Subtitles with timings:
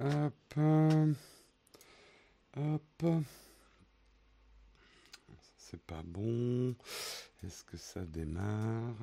[0.00, 0.34] Hop.
[2.56, 3.04] Hop.
[5.58, 6.74] C'est pas bon.
[7.44, 8.96] Est-ce que ça démarre?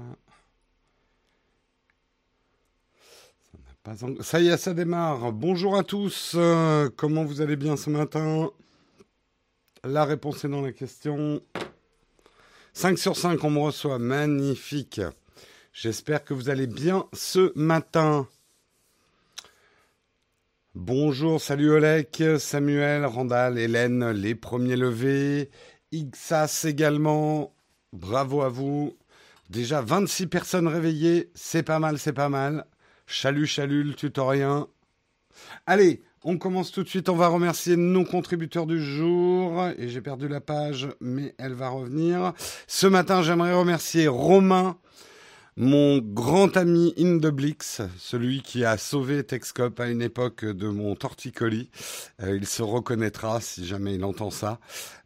[3.52, 5.31] Ça, pas ça y est, ça démarre.
[5.31, 6.33] Bonjour à tous.
[6.36, 8.49] Euh, comment vous allez bien ce matin?
[9.83, 11.41] La réponse est dans la question.
[12.73, 13.99] 5 sur 5, on me reçoit.
[13.99, 15.01] Magnifique.
[15.71, 18.27] J'espère que vous allez bien ce matin.
[20.81, 25.49] Bonjour, salut Olek, Samuel, Randall, Hélène, les premiers levés,
[25.91, 27.53] Ixas également,
[27.91, 28.97] bravo à vous.
[29.49, 32.65] Déjà 26 personnes réveillées, c'est pas mal, c'est pas mal.
[33.07, 34.67] Chalut, chalut, le tutorien.
[35.67, 37.09] Allez, on commence tout de suite.
[37.09, 39.67] On va remercier nos contributeurs du jour.
[39.77, 42.31] Et j'ai perdu la page, mais elle va revenir.
[42.67, 44.77] Ce matin, j'aimerais remercier Romain,
[45.59, 51.70] mon grand ami Indeblix, celui qui a sauvé Texcop à une époque de mon torticolis,
[52.23, 54.59] euh, il se reconnaîtra si jamais il entend ça,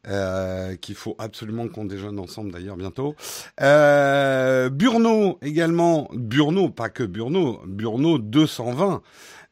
[0.07, 3.15] euh, qu'il faut absolument qu'on déjeune ensemble d'ailleurs bientôt.
[3.61, 9.01] Euh, Burno également, Burno, pas que Burno, Burno 220,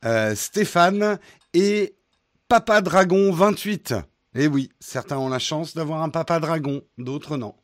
[0.06, 1.18] euh, Stéphane
[1.56, 1.96] et
[2.48, 3.96] Papa Dragon 28.
[4.36, 7.56] Eh oui, certains ont la chance d'avoir un Papa Dragon, d'autres non.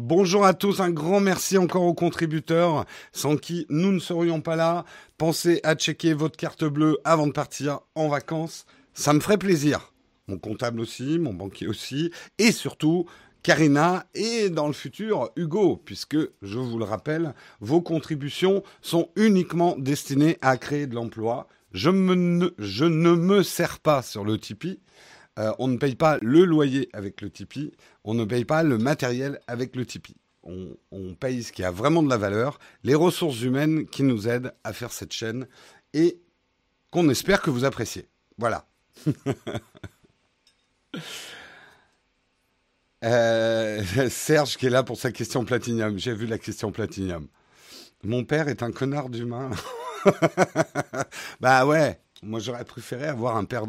[0.00, 4.54] Bonjour à tous, un grand merci encore aux contributeurs, sans qui nous ne serions pas
[4.54, 4.84] là.
[5.16, 9.92] Pensez à checker votre carte bleue avant de partir en vacances, ça me ferait plaisir.
[10.28, 13.06] Mon comptable aussi, mon banquier aussi, et surtout
[13.42, 19.74] Karina et dans le futur Hugo, puisque, je vous le rappelle, vos contributions sont uniquement
[19.76, 21.48] destinées à créer de l'emploi.
[21.72, 21.90] Je,
[22.58, 24.78] je ne me sers pas sur le Tipeee.
[25.38, 27.72] Euh, on ne paye pas le loyer avec le Tipeee,
[28.04, 30.16] on ne paye pas le matériel avec le Tipeee.
[30.42, 34.54] On, paye ce qui a vraiment de la valeur, les ressources humaines qui nous aident
[34.64, 35.46] à faire cette chaîne
[35.92, 36.22] et
[36.90, 38.08] qu'on espère que vous appréciez.
[38.38, 38.66] Voilà.
[43.04, 45.98] euh, Serge qui est là pour sa question platinium.
[45.98, 47.28] J'ai vu la question platinium.
[48.02, 49.50] Mon père est un connard d'humain.
[51.40, 53.64] bah ouais, moi j'aurais préféré avoir un père.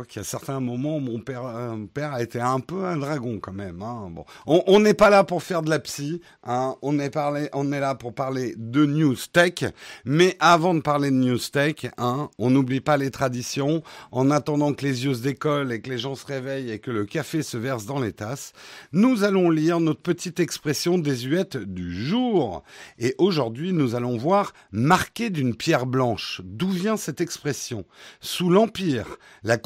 [0.00, 2.96] Quoi qu'il y a certains moments, mon père, euh, père a été un peu un
[2.96, 3.82] dragon quand même.
[3.82, 4.08] Hein.
[4.10, 6.22] Bon, on n'est pas là pour faire de la psy.
[6.42, 6.74] Hein.
[6.80, 9.70] On est là pour parler de news tech.
[10.06, 13.82] Mais avant de parler de news tech, hein, on n'oublie pas les traditions.
[14.10, 16.90] En attendant que les yeux se décollent et que les gens se réveillent et que
[16.90, 18.54] le café se verse dans les tasses,
[18.92, 22.62] nous allons lire notre petite expression désuète du jour.
[22.98, 26.40] Et aujourd'hui, nous allons voir marqué d'une pierre blanche.
[26.42, 27.84] D'où vient cette expression?
[28.22, 29.58] Sous l'Empire, la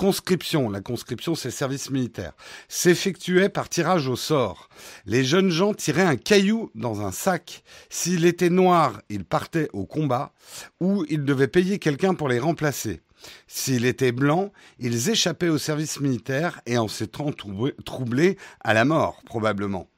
[0.73, 2.33] la conscription c'est service militaire,
[2.69, 4.69] s'effectuait par tirage au sort.
[5.07, 7.63] Les jeunes gens tiraient un caillou dans un sac.
[7.91, 10.33] S'il était noir, ils partaient au combat
[10.81, 13.01] ou ils devaient payer quelqu'un pour les remplacer.
[13.47, 17.31] S'il était blanc, ils échappaient au service militaire et en s'étant
[17.85, 19.89] troublés à la mort, probablement.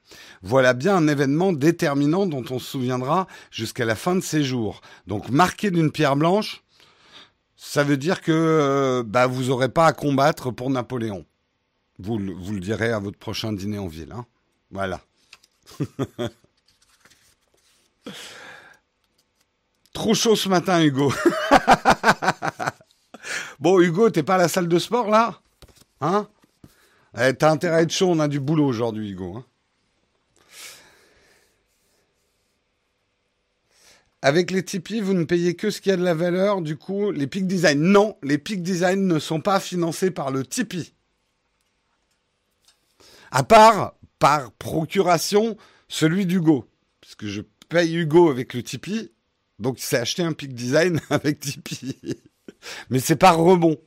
[0.41, 4.81] Voilà bien un événement déterminant dont on se souviendra jusqu'à la fin de ses jours.
[5.05, 6.63] Donc marqué d'une pierre blanche,
[7.57, 11.25] ça veut dire que euh, bah, vous n'aurez pas à combattre pour Napoléon.
[11.99, 14.11] Vous, vous le direz à votre prochain dîner en ville.
[14.11, 14.27] Hein
[14.69, 15.01] voilà.
[19.93, 21.11] Trop chaud ce matin, Hugo.
[23.59, 25.41] bon, Hugo, t'es pas à la salle de sport là?
[26.01, 26.27] Hein?
[27.19, 29.37] Eh, T'as intérêt à être chaud, on a du boulot aujourd'hui, Hugo.
[29.37, 29.45] Hein
[34.27, 36.61] Avec les Tipeee, vous ne payez que ce qui a de la valeur.
[36.61, 37.79] Du coup, les Peak Design.
[37.79, 40.93] Non, les Peak Design ne sont pas financés par le Tipeee.
[43.31, 45.55] À part, par procuration,
[45.87, 46.69] celui d'Hugo.
[46.99, 49.13] Parce que je paye Hugo avec le Tipeee.
[49.59, 51.95] Donc, il s'est acheté un Peak Design avec Tipeee.
[52.89, 53.77] Mais c'est par rebond.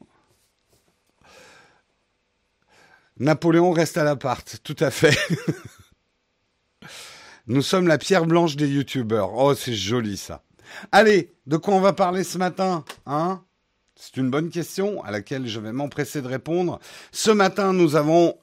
[3.19, 5.19] Napoléon reste à l'appart, tout à fait.
[7.51, 9.35] Nous sommes la pierre blanche des youtubeurs.
[9.35, 10.45] Oh, c'est joli ça.
[10.93, 13.43] Allez, de quoi on va parler ce matin hein?
[13.97, 16.79] C'est une bonne question à laquelle je vais m'empresser de répondre.
[17.11, 18.37] Ce matin, nous avons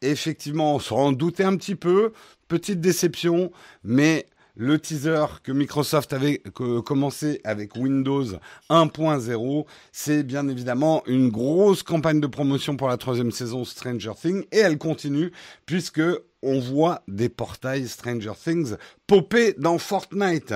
[0.00, 2.14] effectivement, on s'en doutait un petit peu,
[2.48, 3.52] petite déception,
[3.82, 6.40] mais le teaser que Microsoft avait
[6.86, 8.24] commencé avec Windows
[8.70, 14.44] 1.0, c'est bien évidemment une grosse campagne de promotion pour la troisième saison Stranger Things
[14.52, 15.32] et elle continue
[15.66, 16.00] puisque
[16.44, 18.74] on voit des portails Stranger Things
[19.06, 20.54] popper dans Fortnite.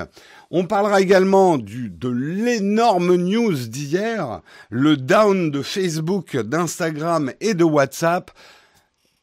[0.50, 7.64] On parlera également du, de l'énorme news d'hier, le down de Facebook, d'Instagram et de
[7.64, 8.31] WhatsApp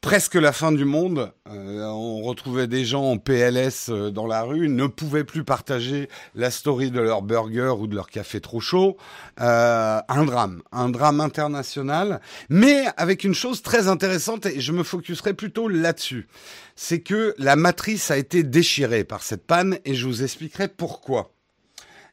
[0.00, 1.32] presque la fin du monde.
[1.48, 6.08] Euh, on retrouvait des gens en PLS euh, dans la rue, ne pouvaient plus partager
[6.34, 8.96] la story de leur burger ou de leur café trop chaud.
[9.40, 14.82] Euh, un drame, un drame international, mais avec une chose très intéressante, et je me
[14.82, 16.28] focuserai plutôt là-dessus,
[16.76, 21.35] c'est que la matrice a été déchirée par cette panne, et je vous expliquerai pourquoi.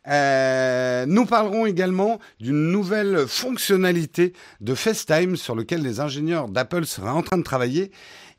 [0.07, 7.09] Euh, nous parlerons également d'une nouvelle fonctionnalité de FaceTime sur lequel les ingénieurs d'Apple seraient
[7.09, 7.91] en train de travailler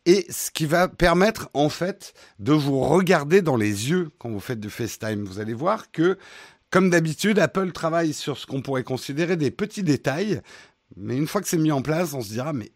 [0.07, 4.41] et ce qui va permettre en fait de vous regarder dans les yeux quand vous
[4.41, 5.25] faites du FaceTime.
[5.25, 6.19] Vous allez voir que,
[6.71, 10.43] comme d'habitude, Apple travaille sur ce qu'on pourrait considérer des petits détails,
[10.97, 12.71] mais une fois que c'est mis en place, on se dira mais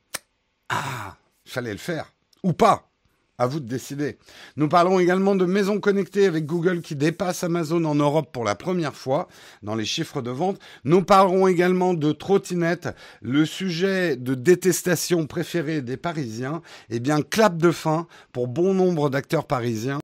[0.70, 2.12] ah, fallait le faire
[2.43, 2.91] ou pas.
[3.40, 4.19] À vous de décider.
[4.56, 8.56] Nous parlerons également de maisons connectées avec Google qui dépasse Amazon en Europe pour la
[8.56, 9.29] première fois
[9.62, 10.58] dans les chiffres de vente.
[10.82, 12.88] Nous parlerons également de trottinettes,
[13.23, 16.62] le sujet de détestation préféré des Parisiens.
[16.90, 20.00] Eh bien, clap de fin pour bon nombre d'acteurs parisiens.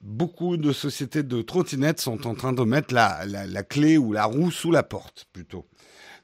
[0.00, 4.26] Beaucoup de sociétés de trottinettes sont en train de mettre la, la, clé ou la
[4.26, 5.66] roue sous la porte, plutôt.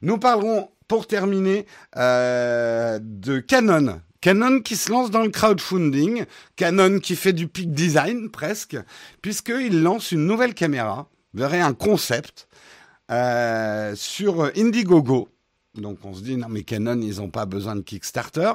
[0.00, 1.66] Nous parlerons, pour terminer,
[1.96, 6.24] euh, de Canon, Canon qui se lance dans le crowdfunding,
[6.54, 8.78] Canon qui fait du peak design presque,
[9.20, 12.48] puisqu'il lance une nouvelle caméra, verrez un concept,
[13.10, 15.28] euh, sur Indiegogo.
[15.74, 18.52] Donc on se dit, non mais Canon, ils n'ont pas besoin de Kickstarter.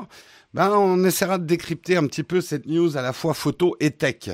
[0.54, 3.92] Ben, on essaiera de décrypter un petit peu cette news à la fois photo et
[3.92, 4.30] tech.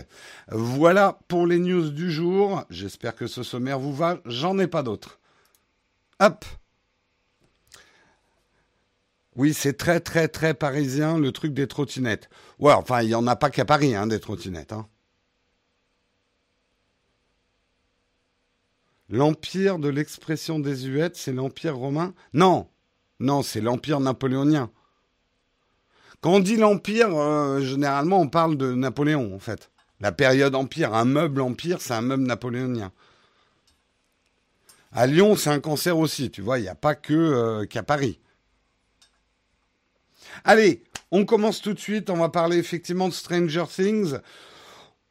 [0.49, 2.63] Voilà pour les news du jour.
[2.69, 4.19] J'espère que ce sommaire vous va.
[4.25, 5.19] J'en ai pas d'autres.
[6.19, 6.45] Hop
[9.35, 12.29] oui, c'est très, très, très parisien, le truc des trottinettes.
[12.59, 14.73] Ouais, enfin, il n'y en a pas qu'à Paris, hein, des trottinettes.
[14.73, 14.87] Hein.
[19.09, 22.13] L'empire de l'expression désuète, c'est l'empire romain?
[22.33, 22.67] Non,
[23.19, 24.71] non, c'est l'empire napoléonien.
[26.21, 29.71] Quand on dit l'empire, euh, généralement, on parle de Napoléon, en fait.
[29.99, 32.91] La période empire, un meuble empire, c'est un meuble napoléonien.
[34.93, 37.83] À Lyon, c'est un cancer aussi, tu vois, il n'y a pas que euh, qu'à
[37.83, 38.19] Paris.
[40.43, 42.09] Allez, on commence tout de suite.
[42.09, 44.15] On va parler effectivement de Stranger Things.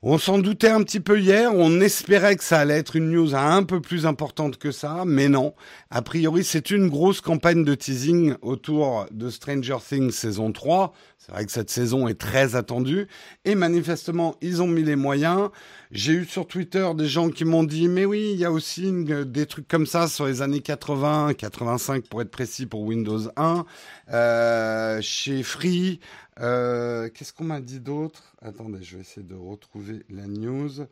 [0.04, 3.36] On s'en doutait un petit peu hier, on espérait que ça allait être une news
[3.36, 5.54] un peu plus importante que ça, mais non.
[5.90, 10.92] A priori, c'est une grosse campagne de teasing autour de Stranger Things saison 3.
[11.24, 13.06] C'est vrai que cette saison est très attendue
[13.44, 15.50] et manifestement, ils ont mis les moyens.
[15.92, 18.90] J'ai eu sur Twitter des gens qui m'ont dit mais oui, il y a aussi
[18.92, 23.64] des trucs comme ça sur les années 80, 85 pour être précis pour Windows 1,
[24.12, 26.00] euh, chez Free.
[26.40, 28.34] Euh, qu'est-ce qu'on m'a dit d'autre?
[28.42, 30.88] Attendez, je vais essayer de retrouver la news.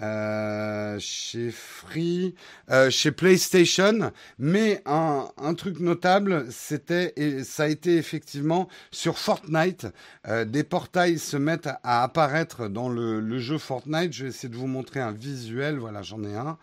[0.00, 2.34] Euh, chez Free,
[2.70, 9.88] euh, chez PlayStation, mais un, truc notable, c'était et ça a été effectivement sur Fortnite.
[10.28, 14.12] Euh, des portails se mettent à, apparaître dans le, le, jeu Fortnite.
[14.12, 15.78] Je vais essayer de vous montrer un visuel.
[15.78, 16.58] Voilà, j'en ai un.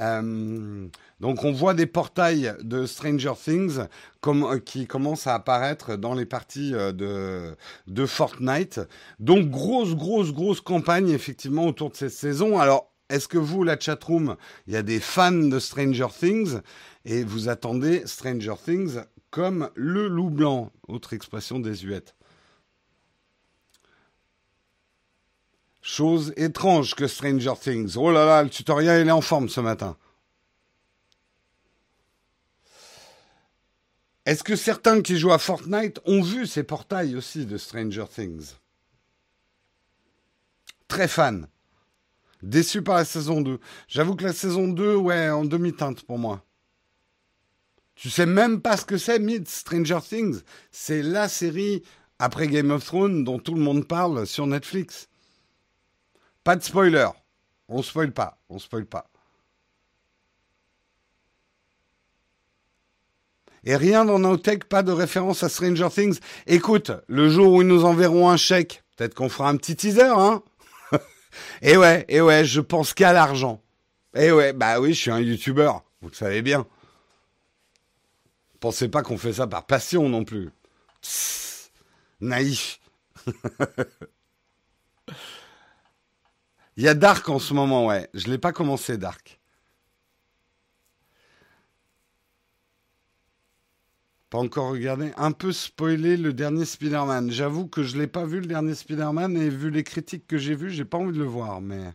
[0.00, 0.88] Euh,
[1.20, 3.80] donc on voit des portails de Stranger Things
[4.20, 7.56] comme, qui commencent à apparaître dans les parties de,
[7.86, 8.80] de Fortnite.
[9.20, 12.58] Donc grosse, grosse, grosse campagne effectivement autour de cette saison.
[12.58, 14.36] Alors est-ce que vous, la chatroom,
[14.66, 16.60] il y a des fans de Stranger Things
[17.04, 19.00] et vous attendez Stranger Things
[19.30, 22.14] comme le loup blanc, autre expression désuète?
[25.86, 27.98] Chose étrange que Stranger Things.
[27.98, 29.98] Oh là là, le tutoriel il est en forme ce matin.
[34.24, 38.54] Est-ce que certains qui jouent à Fortnite ont vu ces portails aussi de Stranger Things?
[40.88, 41.48] Très fan.
[42.42, 43.60] Déçu par la saison 2.
[43.86, 46.42] J'avoue que la saison 2, ouais, en demi-teinte pour moi.
[47.94, 50.40] Tu sais même pas ce que c'est, Mid Stranger Things?
[50.70, 51.82] C'est la série
[52.18, 55.10] après Game of Thrones dont tout le monde parle sur Netflix.
[56.44, 57.08] Pas de spoiler.
[57.68, 58.38] On spoil pas.
[58.50, 59.10] On spoil pas.
[63.66, 66.20] Et rien dans nos tech, pas de référence à Stranger Things.
[66.46, 70.02] Écoute, le jour où ils nous enverront un chèque, peut-être qu'on fera un petit teaser,
[70.02, 70.42] hein
[71.62, 73.62] Et ouais, et ouais, je pense qu'à l'argent.
[74.14, 76.66] Et ouais, bah oui, je suis un youtubeur, vous le savez bien.
[78.60, 80.50] Pensez pas qu'on fait ça par passion non plus.
[82.20, 82.80] naïf.
[86.76, 88.08] Il y a Dark en ce moment, ouais.
[88.14, 89.40] Je l'ai pas commencé, Dark.
[94.30, 95.12] Pas encore regardé.
[95.16, 97.30] Un peu spoilé le dernier Spider-Man.
[97.30, 100.56] J'avoue que je l'ai pas vu le dernier Spider-Man et vu les critiques que j'ai
[100.56, 101.60] vues, j'ai pas envie de le voir.
[101.60, 101.92] Mais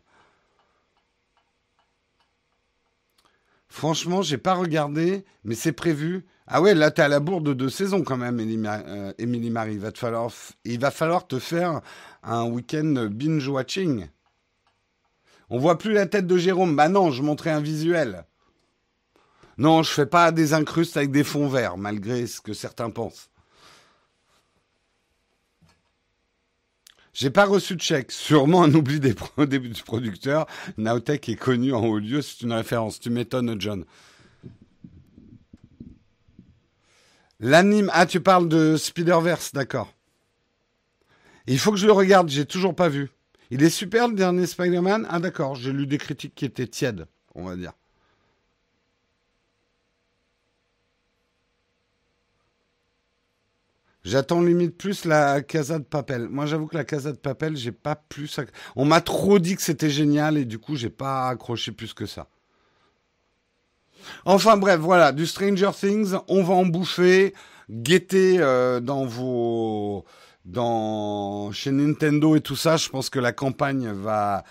[3.67, 6.25] franchement, j'ai pas regardé, mais c'est prévu.
[6.47, 9.77] Ah ouais, là, t'es à la bourre de deux saisons quand même, Émilie Marie.
[10.63, 11.81] Il va falloir te faire
[12.23, 14.07] un week-end binge-watching.
[15.49, 16.75] On voit plus la tête de Jérôme.
[16.75, 18.25] Bah non, je montrais un visuel.
[19.57, 23.29] Non, je fais pas des incrustes avec des fonds verts, malgré ce que certains pensent.
[27.13, 28.11] J'ai pas reçu de chèque.
[28.13, 29.13] Sûrement un oubli des
[29.47, 30.45] début du producteur.
[30.77, 32.99] Naotech est connu en haut lieu, c'est une référence.
[32.99, 33.83] Tu m'étonnes, John.
[37.41, 37.89] L'anime.
[37.93, 39.93] Ah, tu parles de Spider-Verse, d'accord.
[41.47, 43.09] Il faut que je le regarde, j'ai toujours pas vu.
[43.51, 47.07] Il est super le dernier Spider-Man Ah, d'accord, j'ai lu des critiques qui étaient tièdes,
[47.35, 47.73] on va dire.
[54.03, 56.29] J'attends limite plus la Casa de Papel.
[56.29, 58.39] Moi, j'avoue que la Casa de Papel, j'ai pas plus.
[58.75, 62.05] On m'a trop dit que c'était génial et du coup, j'ai pas accroché plus que
[62.05, 62.27] ça.
[64.25, 67.33] Enfin bref, voilà, du Stranger Things, on va en bouffer.
[67.69, 70.05] Guettez euh, dans vos
[70.45, 74.43] dans chez Nintendo et tout ça, je pense que la campagne va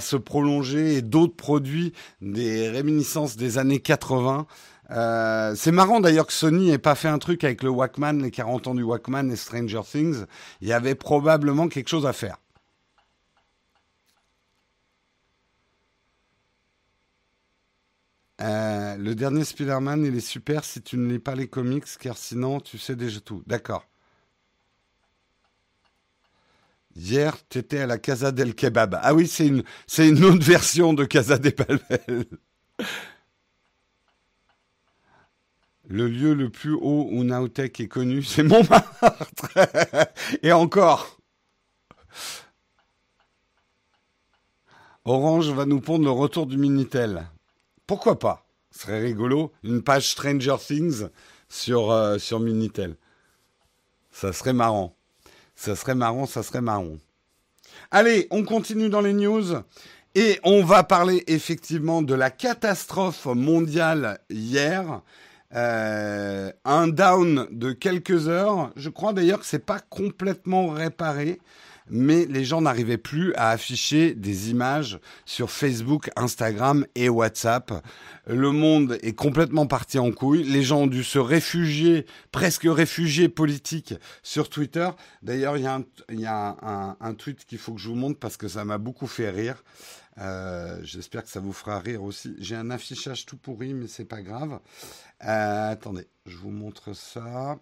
[0.00, 4.46] se prolonger et d'autres produits des réminiscences des années 80
[4.90, 8.30] euh, c'est marrant d'ailleurs que Sony ait pas fait un truc avec le Walkman, les
[8.30, 10.24] 40 ans du Walkman et Stranger Things.
[10.60, 12.36] Il y avait probablement quelque chose à faire.
[18.42, 22.16] Euh, le dernier Spider-Man, il est super si tu ne lis pas les comics, car
[22.18, 23.42] sinon tu sais déjà tout.
[23.46, 23.86] D'accord.
[26.96, 28.98] Hier, tu étais à la Casa del Kebab.
[29.02, 32.24] Ah oui, c'est une, autre version de Casa des Palmel.
[35.88, 39.46] Le lieu le plus haut où Naotech est connu, c'est Montmartre.
[40.42, 41.18] Et encore.
[45.04, 47.28] Orange va nous pondre le retour du Minitel.
[47.86, 48.48] Pourquoi pas?
[48.70, 49.52] Ce serait rigolo.
[49.62, 51.08] Une page Stranger Things
[51.48, 52.96] sur, euh, sur Minitel.
[54.10, 54.95] Ça serait marrant.
[55.56, 56.96] Ça serait marrant, ça serait marrant.
[57.90, 59.56] Allez, on continue dans les news.
[60.14, 65.02] Et on va parler effectivement de la catastrophe mondiale hier.
[65.54, 68.70] Euh, un down de quelques heures.
[68.76, 71.38] Je crois d'ailleurs que c'est pas complètement réparé,
[71.88, 77.72] mais les gens n'arrivaient plus à afficher des images sur Facebook, Instagram et WhatsApp.
[78.26, 80.44] Le monde est complètement parti en couille.
[80.44, 84.88] Les gens ont dû se réfugier, presque réfugiés politiques sur Twitter.
[85.22, 88.48] D'ailleurs, il y a, un, un tweet qu'il faut que je vous montre parce que
[88.48, 89.62] ça m'a beaucoup fait rire.
[90.18, 92.34] Euh, j'espère que ça vous fera rire aussi.
[92.38, 94.60] J'ai un affichage tout pourri, mais c'est pas grave.
[95.24, 97.58] Euh, attendez, je vous montre ça.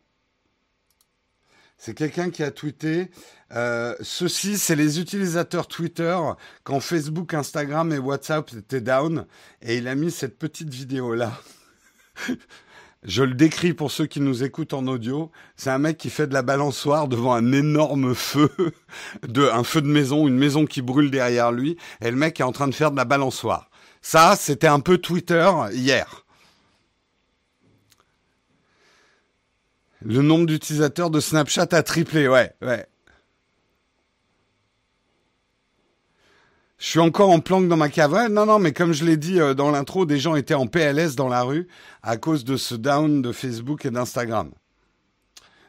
[1.76, 3.11] C'est quelqu'un qui a tweeté
[3.54, 6.19] euh, ceci, c'est les utilisateurs Twitter
[6.64, 9.26] quand Facebook, Instagram et WhatsApp étaient down,
[9.62, 11.33] et il a mis cette petite vidéo là.
[13.04, 15.31] Je le décris pour ceux qui nous écoutent en audio.
[15.57, 18.50] C'est un mec qui fait de la balançoire devant un énorme feu,
[19.28, 22.45] de, un feu de maison, une maison qui brûle derrière lui, et le mec est
[22.45, 23.69] en train de faire de la balançoire.
[24.00, 26.24] Ça, c'était un peu Twitter hier.
[30.04, 32.87] Le nombre d'utilisateurs de Snapchat a triplé, ouais, ouais.
[36.76, 38.28] Je suis encore en planque dans ma cave.
[38.30, 41.16] non, non, mais comme je l'ai dit euh, dans l'intro, des gens étaient en PLS
[41.16, 41.68] dans la rue
[42.02, 44.50] à cause de ce down de Facebook et d'Instagram.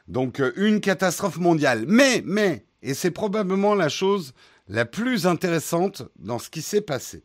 [0.09, 1.85] Donc euh, une catastrophe mondiale.
[1.87, 4.33] Mais, mais, et c'est probablement la chose
[4.67, 7.23] la plus intéressante dans ce qui s'est passé.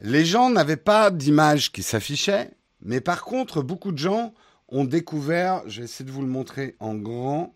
[0.00, 4.34] Les gens n'avaient pas d'image qui s'affichait, mais par contre, beaucoup de gens
[4.68, 7.54] ont découvert, je vais essayer de vous le montrer en grand,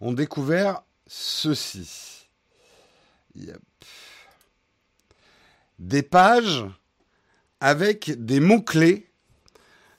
[0.00, 2.28] ont découvert ceci.
[3.34, 3.60] Yep
[5.78, 6.64] des pages
[7.60, 9.06] avec des mots-clés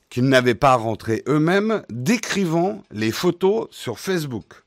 [0.09, 4.63] qu'ils n'avaient pas rentrés eux-mêmes, décrivant les photos sur Facebook.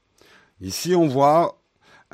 [0.61, 1.59] Ici, on voit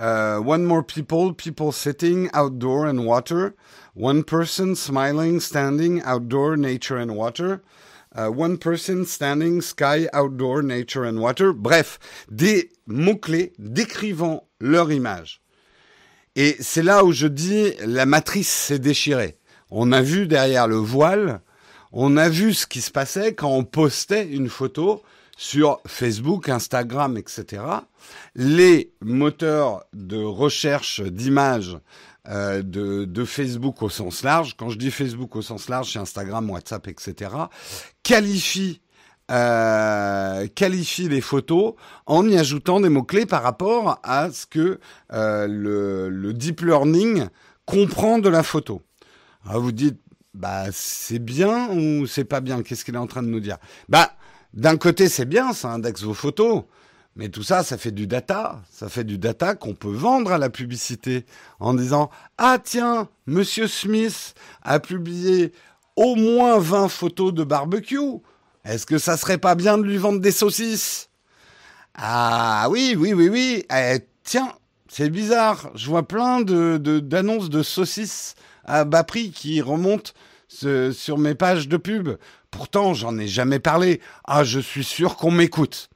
[0.00, 3.54] euh, One more people, people sitting outdoor and water.
[3.94, 7.60] One person smiling, standing outdoor, nature and water.
[8.18, 11.52] Uh, one person standing, sky, outdoor, nature and water.
[11.52, 15.40] Bref, des mots-clés décrivant leur image.
[16.34, 19.36] Et c'est là où je dis la matrice s'est déchirée.
[19.70, 21.42] On a vu derrière le voile,
[21.92, 25.02] on a vu ce qui se passait quand on postait une photo
[25.38, 27.62] sur Facebook, Instagram, etc.
[28.34, 31.78] Les moteurs de recherche d'images
[32.28, 36.50] euh, de, Facebook au sens large, quand je dis Facebook au sens large, c'est Instagram,
[36.50, 37.30] WhatsApp, etc.,
[38.02, 38.80] qualifient
[39.30, 41.74] euh, qualifie les photos
[42.06, 44.80] en y ajoutant des mots-clés par rapport à ce que
[45.12, 45.46] euh,
[46.10, 47.28] le, deep learning
[47.64, 48.82] comprend de la photo.
[49.46, 50.00] Alors vous dites,
[50.34, 52.62] bah c'est bien ou c'est pas bien?
[52.62, 53.58] Qu'est-ce qu'il est en train de nous dire?
[53.88, 54.10] Bah
[54.54, 56.64] d'un côté, c'est bien, ça indexe vos photos.
[57.16, 58.60] Mais tout ça, ça fait du data.
[58.70, 61.26] Ça fait du data qu'on peut vendre à la publicité
[61.58, 65.52] en disant Ah tiens, Monsieur Smith a publié
[65.96, 67.98] au moins 20 photos de barbecue.
[68.64, 71.10] Est-ce que ça serait pas bien de lui vendre des saucisses?
[71.94, 73.64] Ah oui, oui, oui, oui.
[73.74, 74.52] Eh, tiens,
[74.88, 75.70] c'est bizarre.
[75.74, 80.12] Je vois plein de, d'annonces de, saucisses à bas prix qui remontent
[80.48, 82.10] sur mes pages de pub.
[82.58, 84.00] Pourtant, j'en ai jamais parlé.
[84.24, 85.90] Ah, je suis sûr qu'on m'écoute.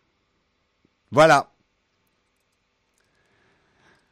[1.11, 1.51] Voilà.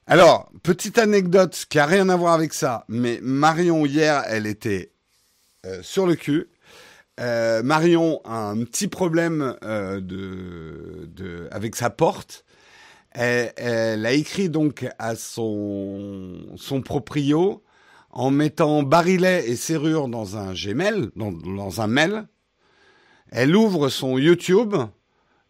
[0.08, 4.90] Alors, petite anecdote qui a rien à voir avec ça, mais Marion hier, elle était
[5.64, 6.48] euh, sur le cul.
[7.20, 10.00] Euh, Marion a un petit problème euh,
[11.52, 12.44] avec sa porte.
[13.12, 17.62] Elle, a écrit donc à son, son proprio
[18.10, 22.26] en mettant barillet et serrure dans un Gmail, dans, dans un mail.
[23.30, 24.74] Elle ouvre son YouTube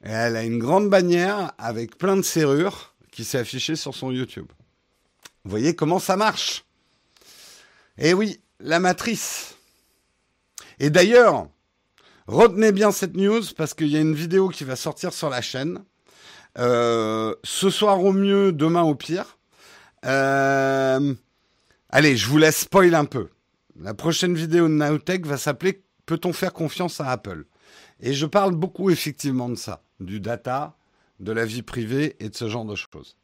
[0.04, 4.10] et elle a une grande bannière avec plein de serrures qui s'est affichée sur son
[4.10, 4.46] YouTube.
[5.44, 6.64] Vous voyez comment ça marche?
[7.98, 9.56] Eh oui, la matrice.
[10.78, 11.48] Et d'ailleurs,
[12.26, 15.40] retenez bien cette news parce qu'il y a une vidéo qui va sortir sur la
[15.40, 15.82] chaîne.
[16.58, 19.38] Euh, ce soir au mieux, demain au pire.
[20.04, 21.14] Euh,
[21.88, 23.28] allez, je vous laisse spoil un peu.
[23.80, 27.44] La prochaine vidéo de Nowtech va s'appeler Peut-on faire confiance à Apple?
[28.00, 30.76] Et je parle beaucoup effectivement de ça du data,
[31.20, 33.16] de la vie privée et de ce genre de choses.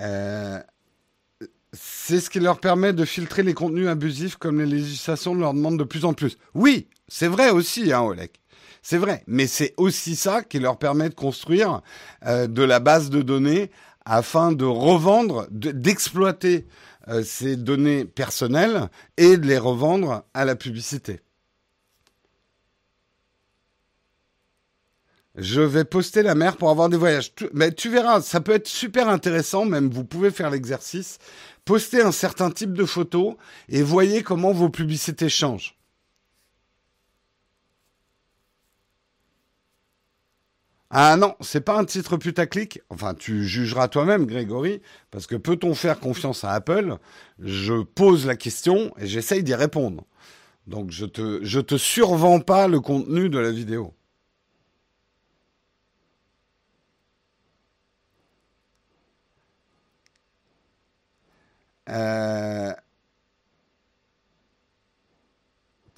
[0.00, 0.60] Euh,
[1.72, 5.78] c'est ce qui leur permet de filtrer les contenus abusifs comme les législations leur demandent
[5.78, 6.38] de plus en plus.
[6.54, 8.40] Oui, c'est vrai aussi, hein, Olek.
[8.82, 11.82] C'est vrai, mais c'est aussi ça qui leur permet de construire
[12.24, 13.70] euh, de la base de données
[14.06, 16.66] afin de revendre, d'exploiter
[17.10, 21.20] euh, ces données personnelles et de les revendre à la publicité.
[25.36, 27.32] Je vais poster la mer pour avoir des voyages.
[27.52, 31.18] Mais tu verras, ça peut être super intéressant, même vous pouvez faire l'exercice.
[31.64, 33.34] Postez un certain type de photos
[33.68, 35.79] et voyez comment vos publicités changent.
[40.92, 42.80] Ah non, c'est pas un titre putaclic.
[42.90, 46.96] Enfin, tu jugeras toi-même, Grégory, parce que peut-on faire confiance à Apple?
[47.38, 50.04] Je pose la question et j'essaye d'y répondre.
[50.66, 53.94] Donc je te, je te survends pas le contenu de la vidéo.
[61.88, 62.72] Euh...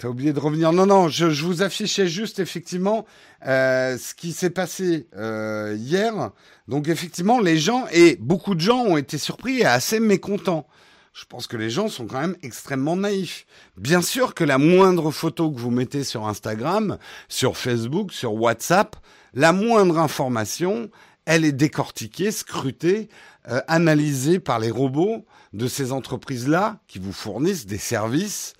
[0.03, 0.73] T'as oublié de revenir.
[0.73, 3.05] Non, non, je, vous affichais juste effectivement
[3.47, 6.31] euh, ce qui s'est passé euh, hier.
[6.67, 10.67] Donc effectivement, les gens, et beaucoup de gens ont été surpris et assez mécontents.
[11.13, 13.45] Je pense que les gens sont quand même extrêmement naïfs.
[13.77, 16.97] Bien sûr que la moindre photo que vous mettez sur Instagram,
[17.29, 18.97] sur Facebook, sur WhatsApp,
[19.33, 20.89] la moindre information,
[21.23, 23.07] elle est décortiquée, scrutée,
[23.47, 28.53] euh, analysée par les robots de ces entreprises-là qui vous fournissent des services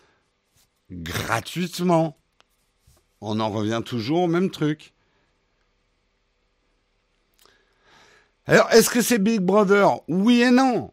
[0.93, 2.17] gratuitement.
[3.21, 4.93] On en revient toujours au même truc.
[8.45, 10.01] Alors, est-ce que c'est Big Brother?
[10.07, 10.91] Oui et non.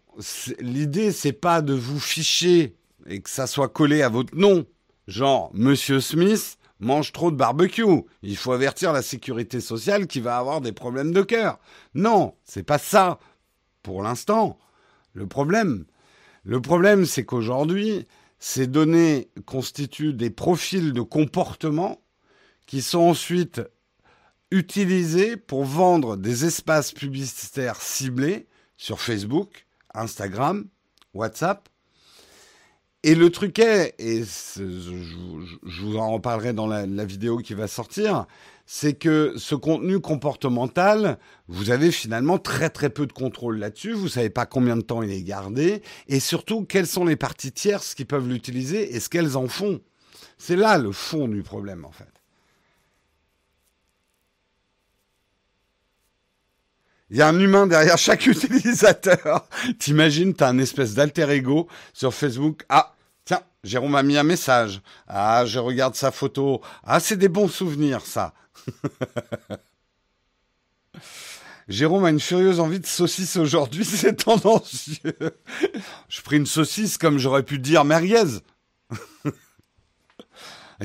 [0.60, 4.66] L'idée, c'est pas de vous ficher et que ça soit collé à votre nom.
[5.08, 8.04] Genre, Monsieur Smith mange trop de barbecue.
[8.22, 11.58] Il faut avertir la sécurité sociale qui va avoir des problèmes de cœur.
[11.94, 13.18] Non, c'est pas ça.
[13.82, 14.58] Pour l'instant.
[15.14, 15.86] Le problème,
[16.44, 18.06] le problème, c'est qu'aujourd'hui,
[18.40, 22.00] ces données constituent des profils de comportement
[22.66, 23.60] qui sont ensuite
[24.50, 30.66] utilisés pour vendre des espaces publicitaires ciblés sur Facebook, Instagram,
[31.12, 31.68] WhatsApp.
[33.02, 38.26] Et le truc est, et je, vous en reparlerai dans la vidéo qui va sortir,
[38.72, 44.06] c'est que ce contenu comportemental, vous avez finalement très très peu de contrôle là-dessus, vous
[44.06, 47.96] savez pas combien de temps il est gardé, et surtout quelles sont les parties tierces
[47.96, 49.80] qui peuvent l'utiliser et ce qu'elles en font.
[50.38, 52.06] C'est là le fond du problème en fait.
[57.10, 59.48] Il y a un humain derrière chaque utilisateur.
[59.80, 62.62] T'imagines, t'as un espèce d'alter ego sur Facebook.
[62.68, 62.94] Ah,
[63.62, 64.80] Jérôme a mis un message.
[65.06, 66.62] Ah, je regarde sa photo.
[66.82, 68.32] Ah, c'est des bons souvenirs, ça.
[71.68, 75.16] Jérôme a une furieuse envie de saucisse aujourd'hui, c'est tendancieux.
[76.08, 78.40] Je pris une saucisse comme j'aurais pu dire merguez.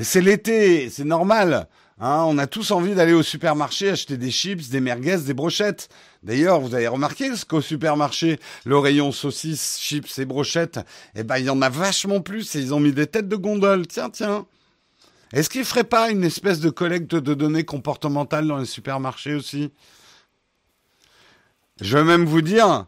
[0.02, 1.68] C'est l'été, c'est normal.
[1.98, 5.88] Hein, on a tous envie d'aller au supermarché acheter des chips, des merguez, des brochettes.
[6.22, 10.78] D'ailleurs, vous avez remarqué qu'au supermarché, le rayon saucisses, chips et brochettes,
[11.14, 13.36] eh ben, il y en a vachement plus et ils ont mis des têtes de
[13.36, 13.86] gondole.
[13.86, 14.44] Tiens, tiens.
[15.32, 19.72] Est-ce qu'ils feraient pas une espèce de collecte de données comportementales dans les supermarchés aussi?
[21.80, 22.86] Je vais même vous dire,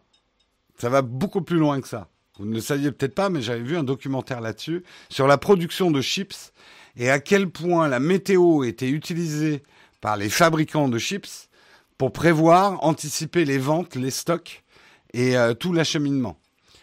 [0.78, 2.08] ça va beaucoup plus loin que ça.
[2.38, 5.90] Vous ne le saviez peut-être pas, mais j'avais vu un documentaire là-dessus, sur la production
[5.90, 6.52] de chips
[6.98, 9.62] et à quel point la météo était utilisée
[10.00, 11.48] par les fabricants de chips
[11.96, 14.64] pour prévoir, anticiper les ventes, les stocks
[15.12, 16.38] et euh, tout l'acheminement.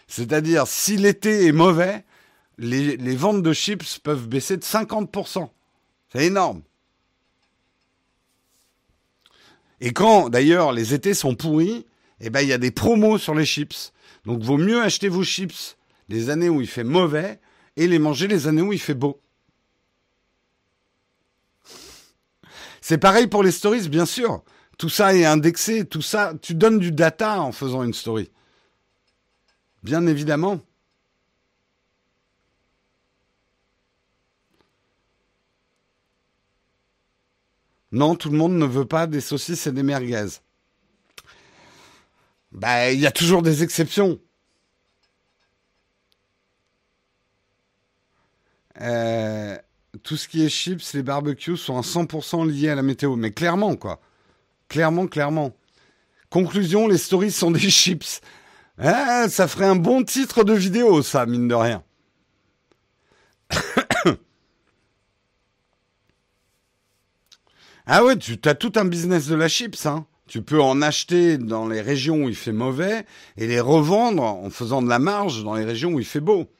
[0.08, 2.04] C'est-à-dire, si l'été est mauvais,
[2.58, 5.48] les, ventes de chips peuvent baisser de 50%.
[6.12, 6.62] C'est énorme.
[9.80, 11.86] Et quand, d'ailleurs, les étés sont pourris,
[12.20, 13.92] eh ben, il y a des promos sur les chips.
[14.24, 15.76] Donc, vaut mieux acheter vos chips
[16.08, 17.40] les années où il fait mauvais
[17.76, 19.20] et les manger les années où il fait beau.
[22.88, 24.44] C'est pareil pour les stories, bien sûr.
[24.78, 28.30] Tout ça est indexé, tout ça, tu donnes du data en faisant une story.
[29.82, 30.60] Bien évidemment.
[37.90, 40.38] Non, tout le monde ne veut pas des saucisses et des merguez.
[42.52, 44.20] Bah, il y a toujours des exceptions.
[48.80, 49.58] Euh,
[50.02, 53.16] tout ce qui est chips, les barbecues sont à 100% liés à la météo.
[53.16, 54.00] Mais clairement, quoi.
[54.68, 55.56] Clairement, clairement.
[56.30, 58.20] Conclusion, les stories sont des chips.
[58.78, 61.82] Ah, ça ferait un bon titre de vidéo, ça, mine de rien.
[67.86, 70.06] ah ouais, tu as tout un business de la chips, hein.
[70.28, 73.06] Tu peux en acheter dans les régions où il fait mauvais
[73.36, 76.50] et les revendre en faisant de la marge dans les régions où il fait beau.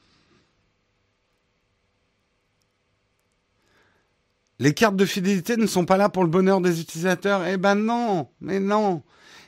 [4.59, 7.47] Les cartes de fidélité ne sont pas là pour le bonheur des utilisateurs.
[7.47, 9.03] Eh ben non, mais non.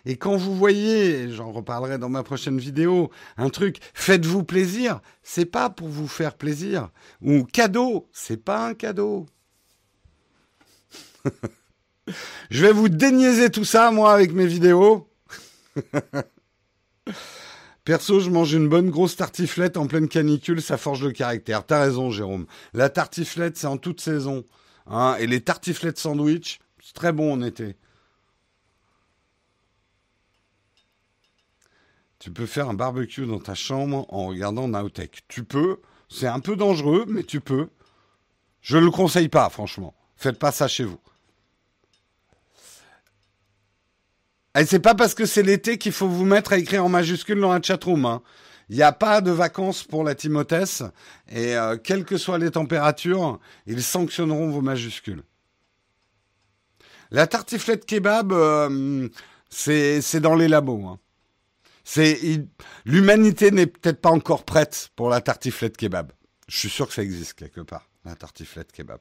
[0.05, 5.45] Et quand vous voyez, j'en reparlerai dans ma prochaine vidéo, un truc, faites-vous plaisir, c'est
[5.45, 6.91] pas pour vous faire plaisir.
[7.23, 9.27] Ou cadeau, c'est pas un cadeau.
[12.51, 15.11] je vais vous déniaiser tout ça, moi, avec mes vidéos.
[17.85, 21.65] Perso, je mange une bonne grosse tartiflette en pleine canicule, ça forge le caractère.
[21.65, 22.47] T'as raison, Jérôme.
[22.75, 24.45] La tartiflette, c'est en toute saison.
[24.89, 27.77] Hein, et les tartiflettes sandwich, c'est très bon en été.
[32.19, 35.23] Tu peux faire un barbecue dans ta chambre en regardant Nowtech.
[35.29, 35.81] Tu peux.
[36.09, 37.69] C'est un peu dangereux, mais tu peux.
[38.61, 39.95] Je ne le conseille pas, franchement.
[40.17, 40.99] Faites pas ça chez vous.
[44.59, 47.41] Et c'est pas parce que c'est l'été qu'il faut vous mettre à écrire en majuscule
[47.41, 48.05] dans la chatroom.
[48.07, 48.23] Hein.
[48.69, 50.65] Il n'y a pas de vacances pour la Timothée
[51.29, 55.23] et euh, quelles que soient les températures, ils sanctionneront vos majuscules.
[57.11, 59.09] La tartiflette kebab, euh,
[59.49, 60.85] c'est dans les labos.
[60.85, 60.99] Hein.
[62.85, 66.13] l'humanité n'est peut-être pas encore prête pour la tartiflette kebab.
[66.47, 69.01] Je suis sûr que ça existe quelque part, la tartiflette kebab.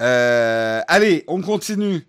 [0.00, 2.06] Euh, allez, on continue.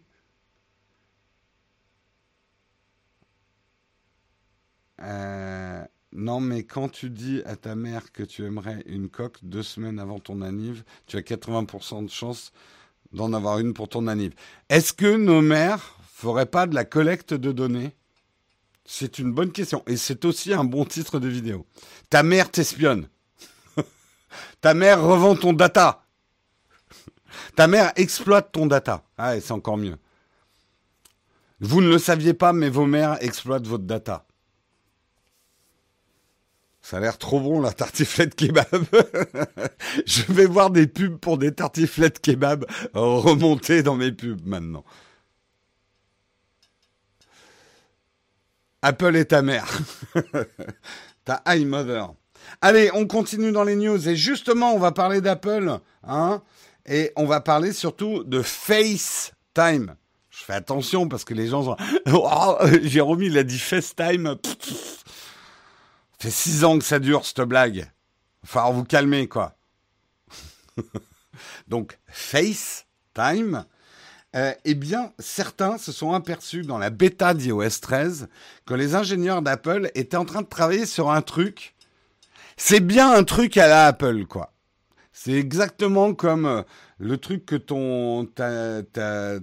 [5.05, 9.63] Euh, non, mais quand tu dis à ta mère que tu aimerais une coque deux
[9.63, 12.51] semaines avant ton anniv, tu as 80% de chance
[13.11, 14.33] d'en avoir une pour ton anniv.
[14.69, 17.93] Est-ce que nos mères feraient pas de la collecte de données?
[18.85, 19.83] C'est une bonne question.
[19.87, 21.65] Et c'est aussi un bon titre de vidéo.
[22.09, 23.09] Ta mère t'espionne.
[24.61, 26.05] ta mère revend ton data.
[27.55, 29.03] ta mère exploite ton data.
[29.17, 29.97] Ah, c'est encore mieux.
[31.59, 34.24] Vous ne le saviez pas, mais vos mères exploitent votre data.
[36.85, 38.67] Ça a l'air trop bon la tartiflette kebab.
[40.05, 44.85] je vais voir des pubs pour des tartiflettes kebab remonter dans mes pubs maintenant.
[48.83, 49.79] Apple est ta mère.
[51.25, 52.13] ta iMother.
[52.61, 54.07] Allez, on continue dans les news.
[54.07, 55.79] Et justement, on va parler d'Apple.
[56.03, 56.43] Hein,
[56.85, 59.95] et on va parler surtout de FaceTime.
[60.29, 61.77] Je fais attention parce que les gens sont...
[62.13, 64.35] Oh, Jérôme, il a dit FaceTime.
[66.25, 67.91] Fait six ans que ça dure, cette blague.
[68.43, 69.55] Enfin, vous calmer, quoi.
[71.67, 73.65] Donc, FaceTime,
[74.35, 78.27] euh, eh bien, certains se sont aperçus dans la bêta d'iOS 13
[78.65, 81.75] que les ingénieurs d'Apple étaient en train de travailler sur un truc.
[82.57, 84.51] C'est bien un truc à la Apple, quoi.
[85.17, 86.63] C'est exactement comme euh,
[86.99, 89.39] le truc que ton ta, ta,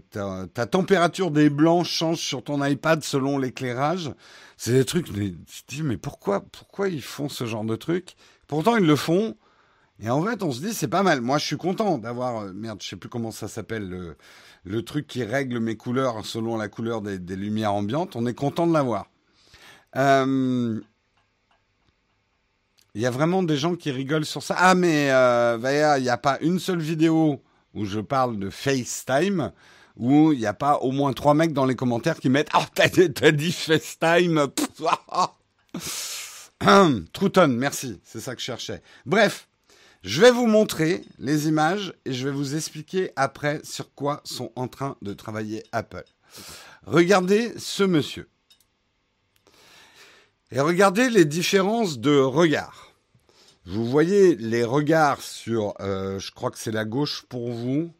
[0.52, 4.12] ta, température des blancs change sur ton iPad selon l'éclairage.
[4.58, 8.16] C'est des trucs, tu te dis, mais pourquoi, pourquoi ils font ce genre de truc?
[8.48, 9.34] Pourtant, ils le font.
[9.98, 11.22] Et en fait, on se dit, c'est pas mal.
[11.22, 14.16] Moi, je suis content d'avoir, euh, merde, je sais plus comment ça s'appelle, le,
[14.64, 18.14] le truc qui règle mes couleurs selon la couleur des, des lumières ambiantes.
[18.14, 19.06] On est content de l'avoir.
[19.96, 20.78] Euh,
[22.94, 24.54] il y a vraiment des gens qui rigolent sur ça.
[24.58, 27.42] Ah, mais euh, il n'y a pas une seule vidéo
[27.74, 29.52] où je parle de FaceTime
[29.96, 32.66] où il n'y a pas au moins trois mecs dans les commentaires qui mettent Ah,
[32.74, 32.88] t'as,
[33.30, 34.48] dit FaceTime
[37.12, 38.82] Trouton, merci, c'est ça que je cherchais.
[39.04, 39.48] Bref,
[40.02, 44.52] je vais vous montrer les images et je vais vous expliquer après sur quoi sont
[44.56, 46.04] en train de travailler Apple.
[46.86, 48.28] Regardez ce monsieur.
[50.50, 52.81] Et regardez les différences de regard.
[53.64, 57.92] Vous voyez les regards sur, euh, je crois que c'est la gauche pour vous.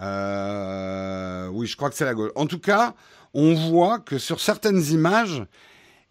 [0.00, 2.32] Euh, oui, je crois que c'est la gauche.
[2.34, 2.94] En tout cas,
[3.34, 5.44] on voit que sur certaines images,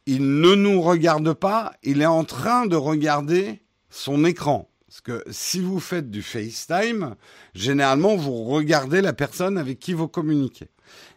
[0.06, 4.70] il ne nous regarde pas, il est en train de regarder son écran.
[4.88, 7.16] Parce que si vous faites du FaceTime,
[7.54, 10.70] généralement, vous regardez la personne avec qui vous communiquez.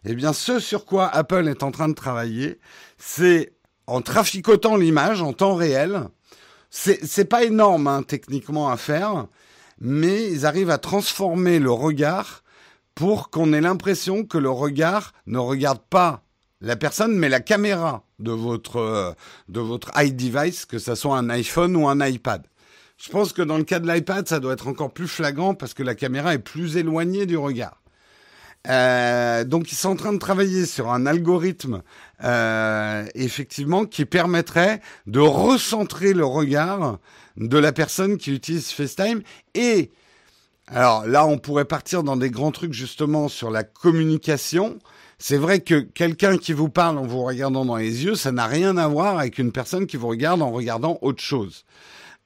[0.05, 2.59] Eh bien, ce sur quoi Apple est en train de travailler,
[2.99, 3.53] c'est
[3.87, 6.09] en traficotant l'image en temps réel.
[6.71, 9.27] C'est pas énorme hein, techniquement à faire,
[9.81, 12.45] mais ils arrivent à transformer le regard
[12.95, 16.23] pour qu'on ait l'impression que le regard ne regarde pas
[16.61, 19.13] la personne, mais la caméra de votre euh,
[19.49, 22.43] de votre iDevice, que ce soit un iPhone ou un iPad.
[22.99, 25.73] Je pense que dans le cas de l'iPad, ça doit être encore plus flagrant parce
[25.73, 27.80] que la caméra est plus éloignée du regard.
[28.69, 31.83] Euh, donc ils sont en train de travailler sur un algorithme
[32.23, 36.99] euh, effectivement qui permettrait de recentrer le regard
[37.39, 39.23] de la personne qui utilise FaceTime
[39.55, 39.91] et
[40.67, 44.79] alors là on pourrait partir dans des grands trucs justement sur la communication.
[45.19, 48.47] C'est vrai que quelqu'un qui vous parle en vous regardant dans les yeux, ça n'a
[48.47, 51.65] rien à voir avec une personne qui vous regarde en regardant autre chose.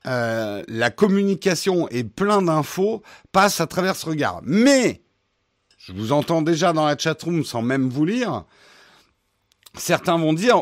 [0.06, 4.40] Euh, la communication et plein d'infos passe à travers ce regard.
[4.44, 5.03] Mais
[5.86, 8.44] je vous entends déjà dans la chatroom sans même vous lire.
[9.76, 10.60] Certains vont dire.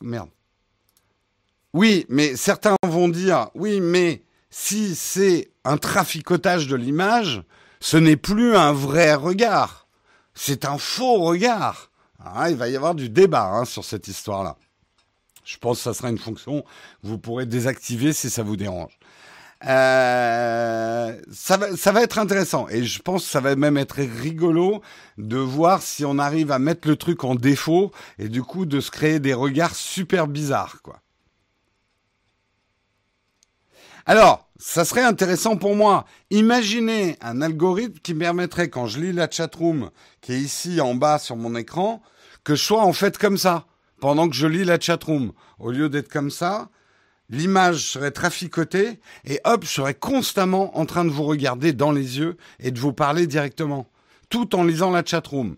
[0.00, 0.30] Merde.
[1.72, 7.42] Oui, mais certains vont dire oui, mais si c'est un traficotage de l'image,
[7.80, 9.88] ce n'est plus un vrai regard.
[10.34, 11.90] C'est un faux regard.
[12.20, 14.56] Ah, il va y avoir du débat hein, sur cette histoire-là.
[15.44, 16.68] Je pense que ça sera une fonction que
[17.08, 18.99] vous pourrez désactiver si ça vous dérange.
[19.66, 23.96] Euh, ça, va, ça va être intéressant et je pense que ça va même être
[23.96, 24.80] rigolo
[25.18, 28.80] de voir si on arrive à mettre le truc en défaut et du coup de
[28.80, 31.02] se créer des regards super bizarres quoi.
[34.06, 36.04] Alors, ça serait intéressant pour moi.
[36.30, 41.18] Imaginez un algorithme qui permettrait, quand je lis la chatroom, qui est ici en bas
[41.18, 42.02] sur mon écran,
[42.42, 43.66] que je sois en fait comme ça,
[44.00, 45.32] pendant que je lis la chatroom.
[45.58, 46.70] Au lieu d'être comme ça,
[47.30, 52.18] l'image serait traficotée et hop, je serais constamment en train de vous regarder dans les
[52.18, 53.86] yeux et de vous parler directement,
[54.28, 55.56] tout en lisant la chatroom.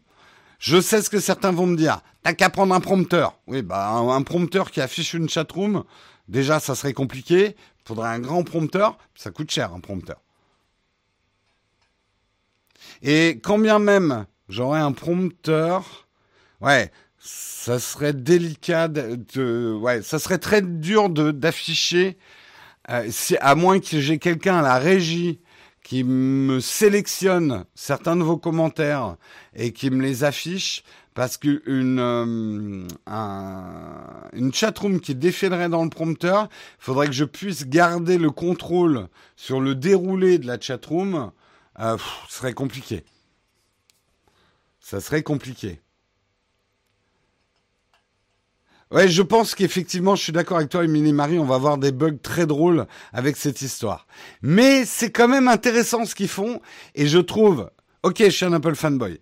[0.59, 2.01] Je sais ce que certains vont me dire.
[2.23, 3.37] T'as qu'à prendre un prompteur.
[3.49, 5.83] Oui, bah un, prompteur qui affiche une chatroom,
[6.29, 7.57] déjà ça serait compliqué.
[7.85, 8.97] Faudrait un grand prompteur.
[9.17, 10.21] Ça coûte cher un prompteur.
[13.03, 16.07] Et quand bien même j'aurais un prompteur,
[16.61, 22.19] ouais, ça serait délicat de, ouais, ça serait très dur de d'afficher,
[22.91, 23.09] euh,
[23.41, 25.41] à moins que j'ai quelqu'un à la régie
[25.85, 29.17] qui me sélectionne certains de vos commentaires
[29.55, 30.83] et qui me les affiche,
[31.15, 36.49] parce qu'une euh, un, une chatroom qui défilerait dans le prompteur,
[36.81, 41.31] il faudrait que je puisse garder le contrôle sur le déroulé de la chatroom.
[41.79, 41.97] Euh,
[42.29, 43.05] ce serait compliqué.
[44.81, 45.81] Ça serait compliqué.
[48.93, 51.93] Ouais, je pense qu'effectivement, je suis d'accord avec toi, Emily Marie, on va avoir des
[51.93, 54.07] bugs très drôles avec cette histoire.
[54.43, 56.61] Mais c'est quand même intéressant ce qu'ils font,
[56.95, 57.71] et je trouve,
[58.03, 59.19] ok, je suis un Apple fanboy,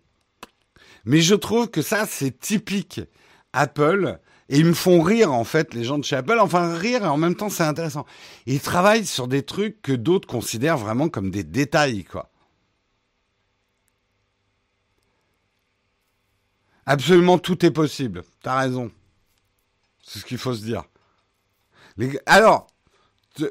[1.04, 3.00] mais je trouve que ça, c'est typique
[3.52, 7.04] Apple, et ils me font rire, en fait, les gens de chez Apple, enfin rire,
[7.04, 8.06] et en même temps, c'est intéressant.
[8.46, 12.28] Ils travaillent sur des trucs que d'autres considèrent vraiment comme des détails, quoi.
[16.86, 18.90] Absolument tout est possible, t'as raison.
[20.10, 20.82] C'est ce qu'il faut se dire.
[22.26, 22.66] Alors,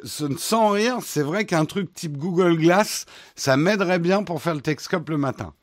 [0.06, 3.06] sans rire, c'est vrai qu'un truc type Google Glass,
[3.38, 5.54] ça m'aiderait bien pour faire le Texcope le matin.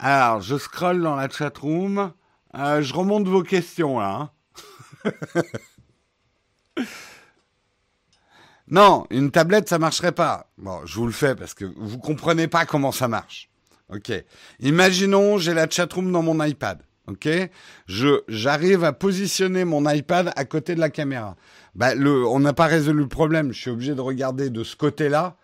[0.00, 2.12] Alors, je scrolle dans la chatroom.
[2.56, 4.32] Euh, je remonte vos questions là.
[5.06, 5.12] Hein.
[8.68, 10.50] non, une tablette, ça marcherait pas.
[10.58, 13.48] Bon, je vous le fais parce que vous comprenez pas comment ça marche.
[13.90, 14.10] Ok.
[14.58, 16.82] Imaginons, j'ai la chatroom dans mon iPad.
[17.10, 17.28] Ok?
[17.86, 21.36] Je j'arrive à positionner mon iPad à côté de la caméra.
[21.74, 23.52] Bah, le, on n'a pas résolu le problème.
[23.52, 25.36] Je suis obligé de regarder de ce côté-là.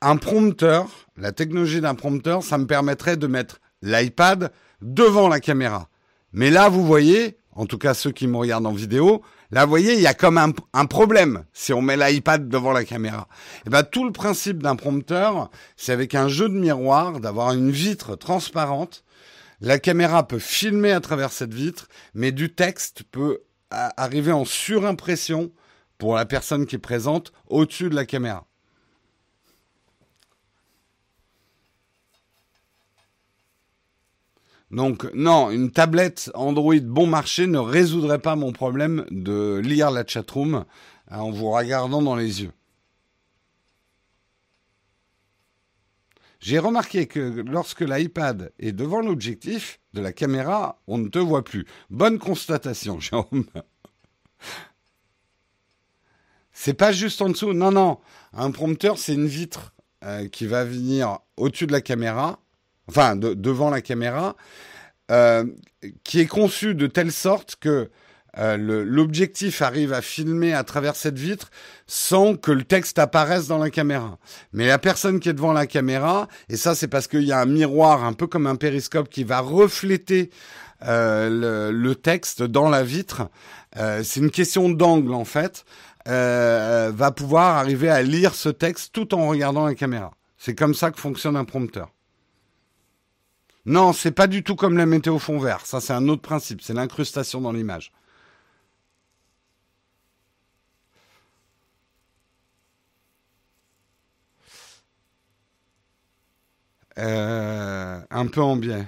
[0.00, 4.50] Un prompteur, la technologie d'un prompteur, ça me permettrait de mettre l'iPad
[4.80, 5.88] devant la caméra.
[6.32, 9.70] Mais là, vous voyez, en tout cas ceux qui me regardent en vidéo, là, vous
[9.70, 13.28] voyez, il y a comme un, problème si on met l'iPad devant la caméra.
[13.58, 17.52] Et eh ben, tout le principe d'un prompteur, c'est avec un jeu de miroir, d'avoir
[17.52, 19.04] une vitre transparente.
[19.60, 25.52] La caméra peut filmer à travers cette vitre, mais du texte peut arriver en surimpression
[25.98, 28.46] pour la personne qui est présente au-dessus de la caméra.
[34.70, 40.06] Donc non, une tablette Android bon marché ne résoudrait pas mon problème de lire la
[40.06, 40.64] chatroom
[41.10, 42.52] en vous regardant dans les yeux.
[46.40, 51.44] J'ai remarqué que lorsque l'iPad est devant l'objectif de la caméra, on ne te voit
[51.44, 51.66] plus.
[51.90, 53.44] Bonne constatation, Jérôme.
[56.52, 57.52] C'est pas juste en dessous.
[57.52, 57.98] Non, non.
[58.32, 62.40] Un prompteur, c'est une vitre euh, qui va venir au-dessus de la caméra,
[62.88, 64.34] enfin devant la caméra,
[65.10, 65.44] euh,
[66.04, 67.90] qui est conçue de telle sorte que
[68.38, 71.50] euh, l'objectif arrive à filmer à travers cette vitre
[71.86, 74.18] sans que le texte apparaisse dans la caméra.
[74.52, 77.40] Mais la personne qui est devant la caméra, et ça c'est parce qu'il y a
[77.40, 80.30] un miroir un peu comme un périscope qui va refléter
[80.84, 83.28] euh, le, texte dans la vitre,
[83.76, 85.64] euh, c'est une question d'angle en fait,
[86.06, 90.12] va pouvoir arriver à lire ce texte tout en regardant la caméra.
[90.38, 91.90] C'est comme ça que fonctionne un prompteur.
[93.66, 95.66] Non, c'est pas du tout comme la météo fond vert.
[95.66, 96.62] Ça, c'est un autre principe.
[96.62, 97.92] C'est l'incrustation dans l'image.
[106.98, 108.86] Euh, un peu en biais.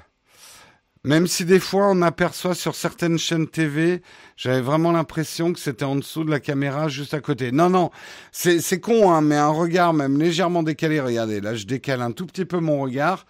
[1.05, 4.03] Même si des fois on aperçoit sur certaines chaînes TV,
[4.37, 7.51] j'avais vraiment l'impression que c'était en dessous de la caméra juste à côté.
[7.51, 7.91] Non, non,
[8.31, 11.01] c'est con, hein, mais un regard même légèrement décalé.
[11.01, 13.27] Regardez, là je décale un tout petit peu mon regard.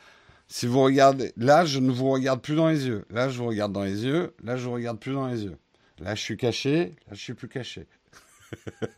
[0.48, 3.06] Si vous regardez, là je ne vous regarde plus dans les yeux.
[3.11, 4.35] Là je vous regarde dans les yeux.
[4.44, 5.56] Là je vous regarde plus dans les yeux.
[5.98, 6.94] Là je suis caché.
[7.08, 7.87] Là je suis plus caché.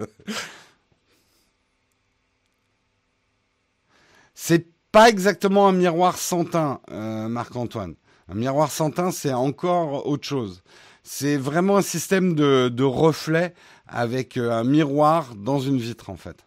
[4.35, 7.97] c'est pas exactement un miroir sans teint, euh, Marc-Antoine.
[8.29, 10.63] Un miroir sans teint, c'est encore autre chose.
[11.03, 13.55] C'est vraiment un système de, de reflet
[13.89, 16.47] avec euh, un miroir dans une vitre, en fait.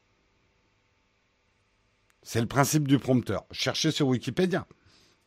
[2.24, 3.44] C'est le principe du prompteur.
[3.52, 4.66] Cherchez sur Wikipédia.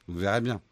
[0.09, 0.63] Vous verrez bien.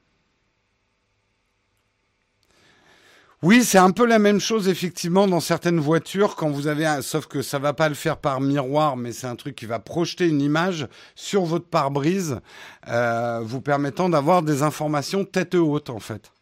[3.42, 7.26] Oui, c'est un peu la même chose effectivement dans certaines voitures quand vous avez sauf
[7.26, 10.26] que ça va pas le faire par miroir, mais c'est un truc qui va projeter
[10.26, 12.40] une image sur votre pare-brise,
[12.88, 16.32] euh, vous permettant d'avoir des informations tête haute en fait.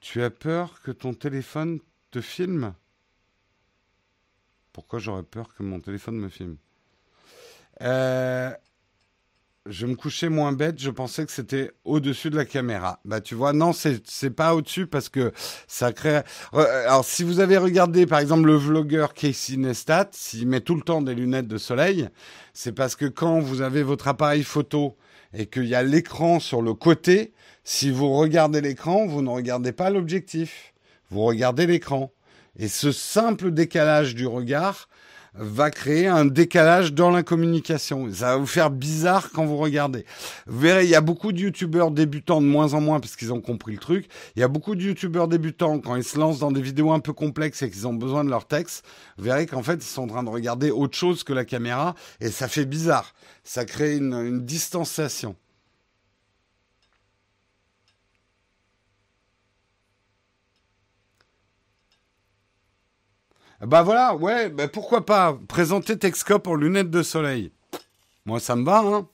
[0.00, 2.74] Tu as peur que ton téléphone te filme?
[4.72, 6.56] Pourquoi j'aurais peur que mon téléphone me filme?
[7.82, 8.50] Euh,
[9.68, 13.00] je me couchais moins bête, je pensais que c'était au-dessus de la caméra.
[13.04, 15.32] Bah tu vois, non, c'est pas au-dessus parce que
[15.66, 16.22] ça crée.
[16.52, 20.82] Alors si vous avez regardé par exemple le vlogueur Casey Neistat, s'il met tout le
[20.82, 22.08] temps des lunettes de soleil,
[22.54, 24.96] c'est parce que quand vous avez votre appareil photo
[25.34, 27.32] et qu'il y a l'écran sur le côté,
[27.64, 30.74] si vous regardez l'écran, vous ne regardez pas l'objectif,
[31.10, 32.12] vous regardez l'écran.
[32.58, 34.88] Et ce simple décalage du regard
[35.38, 38.08] va créer un décalage dans la communication.
[38.12, 40.04] Ça va vous faire bizarre quand vous regardez.
[40.46, 43.32] Vous verrez, il y a beaucoup de youtubeurs débutants de moins en moins parce qu'ils
[43.32, 44.08] ont compris le truc.
[44.34, 47.00] Il y a beaucoup de youtubeurs débutants quand ils se lancent dans des vidéos un
[47.00, 48.84] peu complexes et qu'ils ont besoin de leur texte.
[49.18, 51.94] Vous verrez qu'en fait, ils sont en train de regarder autre chose que la caméra
[52.20, 53.14] et ça fait bizarre.
[53.44, 55.36] Ça crée une, une distanciation.
[63.62, 67.52] Bah voilà, ouais, bah pourquoi pas présenter Texcop en lunettes de soleil.
[68.26, 69.08] Moi, ça me va, hein.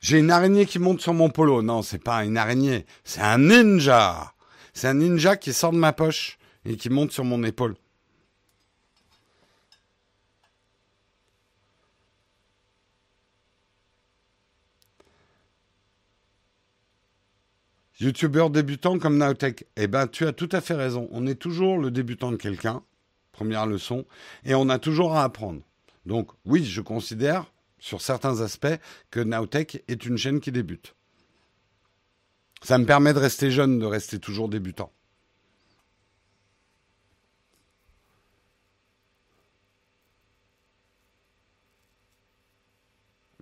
[0.00, 1.62] J'ai une araignée qui monte sur mon polo.
[1.62, 4.34] Non, c'est pas une araignée, c'est un ninja.
[4.74, 7.74] C'est un ninja qui sort de ma poche et qui monte sur mon épaule.
[18.00, 19.66] Youtubeur débutant comme Naotech.
[19.76, 21.08] Eh ben, tu as tout à fait raison.
[21.12, 22.82] On est toujours le débutant de quelqu'un,
[23.32, 24.04] première leçon,
[24.44, 25.60] et on a toujours à apprendre.
[26.04, 28.78] Donc, oui, je considère, sur certains aspects,
[29.10, 30.94] que Naotech est une chaîne qui débute.
[32.62, 34.90] Ça me permet de rester jeune, de rester toujours débutant.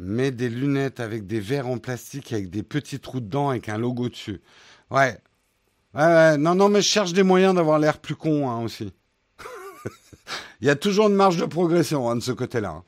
[0.04, 3.78] Mais des lunettes avec des verres en plastique avec des petits trous dedans avec un
[3.78, 4.40] logo dessus.
[4.90, 5.16] Ouais.
[5.94, 6.38] Ouais, ouais.
[6.38, 8.92] Non, non, mais je cherche des moyens d'avoir l'air plus con hein, aussi.
[10.60, 12.70] Il y a toujours une marge de progression hein, de ce côté-là.
[12.70, 12.84] Hein.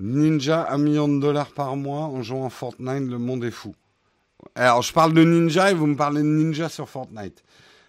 [0.00, 3.74] Ninja, un million de dollars par mois en jouant à Fortnite, le monde est fou.
[4.54, 7.42] Alors, je parle de Ninja et vous me parlez de Ninja sur Fortnite.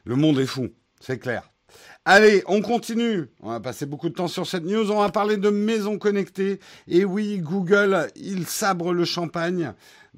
[0.05, 0.69] Le monde est fou,
[1.01, 1.52] c'est clair.
[2.05, 3.29] Allez, on continue.
[3.39, 4.91] On va passer beaucoup de temps sur cette news.
[4.91, 6.59] On va parler de maisons connectées.
[6.87, 9.73] Et oui, Google, il sabre le champagne.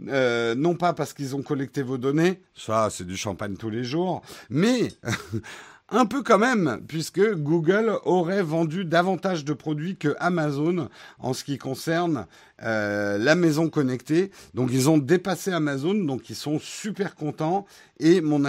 [0.08, 3.86] Euh, non pas parce qu'ils ont collecté vos données, ça c'est du champagne tous les
[3.86, 4.92] jours, mais
[5.90, 11.44] Un peu quand même, puisque Google aurait vendu davantage de produits que Amazon en ce
[11.44, 12.26] qui concerne
[12.64, 14.32] euh, la maison connectée.
[14.56, 17.68] Donc ils ont dépassé Amazon, donc ils sont super contents.
[18.00, 18.42] Et mon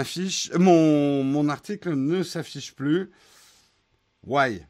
[0.57, 3.11] mon article ne s'affiche plus.
[4.25, 4.65] Why?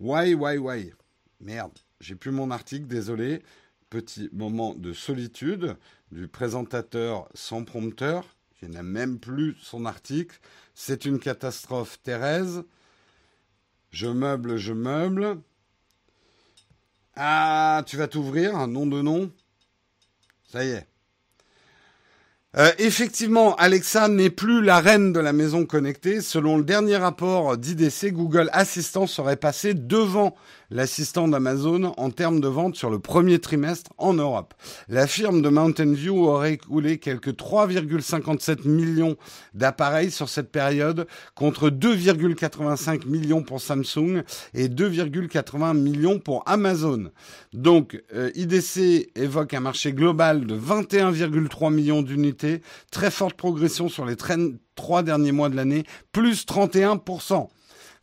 [0.00, 0.92] Why, why, why?
[1.40, 3.42] Merde, j'ai plus mon article, désolé.
[3.90, 5.76] Petit moment de solitude
[6.10, 10.38] du présentateur sans prompteur, qui n'a même plus son article.
[10.74, 12.62] C'est une catastrophe, Thérèse.
[13.90, 15.40] Je meuble, je meuble.
[17.14, 19.30] Ah, tu vas t'ouvrir, nom de nom.
[20.50, 20.86] Ça y est.
[22.56, 26.22] Euh, effectivement, Alexa n'est plus la reine de la maison connectée.
[26.22, 30.34] Selon le dernier rapport d'IDC, Google Assistant serait passé devant
[30.70, 34.54] l'assistant d'Amazon en termes de vente sur le premier trimestre en Europe.
[34.88, 39.16] La firme de Mountain View aurait écoulé quelques 3,57 millions
[39.54, 44.22] d'appareils sur cette période contre 2,85 millions pour Samsung
[44.54, 47.10] et 2,80 millions pour Amazon.
[47.52, 54.04] Donc euh, IDC évoque un marché global de 21,3 millions d'unités, très forte progression sur
[54.04, 54.16] les
[54.74, 57.48] trois derniers mois de l'année, plus 31%.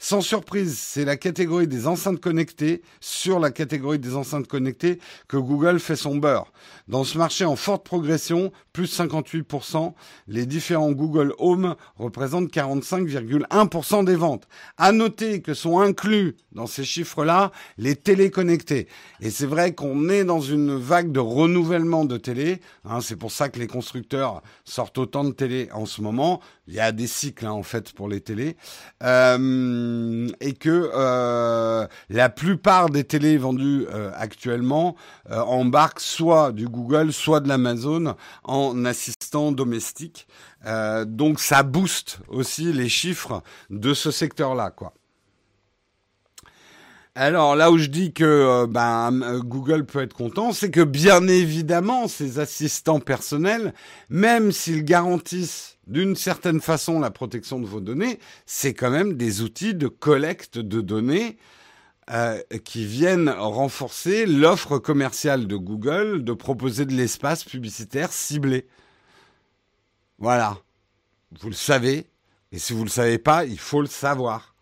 [0.05, 4.99] Sans surprise, c'est la catégorie des enceintes connectées, sur la catégorie des enceintes connectées,
[5.29, 6.51] que Google fait son beurre.
[6.89, 9.93] Dans ce marché en forte progression, plus 58%,
[10.27, 14.47] les différents Google Home représentent 45,1% des ventes.
[14.77, 18.87] À noter que sont inclus dans ces chiffres-là les téléconnectés.
[19.21, 22.59] Et c'est vrai qu'on est dans une vague de renouvellement de télé.
[22.83, 26.41] Hein, c'est pour ça que les constructeurs sortent autant de télé en ce moment.
[26.67, 28.55] Il y a des cycles hein, en fait pour les télés.
[29.03, 34.95] Euh, et que euh, la plupart des télés vendues euh, actuellement
[35.29, 40.27] embarquent soit du Google, soit de l'Amazon en assistant domestique.
[40.65, 44.73] Euh, donc ça booste aussi les chiffres de ce secteur-là.
[47.15, 51.27] Alors là où je dis que euh, ben, Google peut être content, c'est que bien
[51.27, 53.73] évidemment ces assistants personnels,
[54.09, 59.41] même s'ils garantissent d'une certaine façon la protection de vos données, c'est quand même des
[59.41, 61.37] outils de collecte de données
[62.09, 68.67] euh, qui viennent renforcer l'offre commerciale de Google de proposer de l'espace publicitaire ciblé.
[70.19, 70.57] Voilà.
[71.39, 72.09] Vous le savez.
[72.51, 74.53] Et si vous ne le savez pas, il faut le savoir.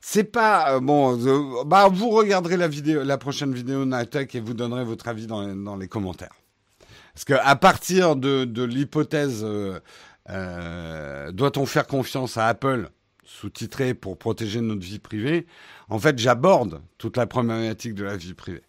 [0.00, 1.18] C'est pas euh, bon.
[1.26, 5.26] Euh, bah, vous regarderez la vidéo, la prochaine vidéo Nightech et vous donnerez votre avis
[5.26, 6.34] dans, les commentaires.
[7.12, 9.44] Parce que à partir de, l'hypothèse
[10.28, 12.90] doit-on faire confiance à Apple
[13.24, 15.46] sous-titré pour protéger notre vie privée?
[15.88, 18.62] En fait, j'aborde toute la problématique de la vie privée.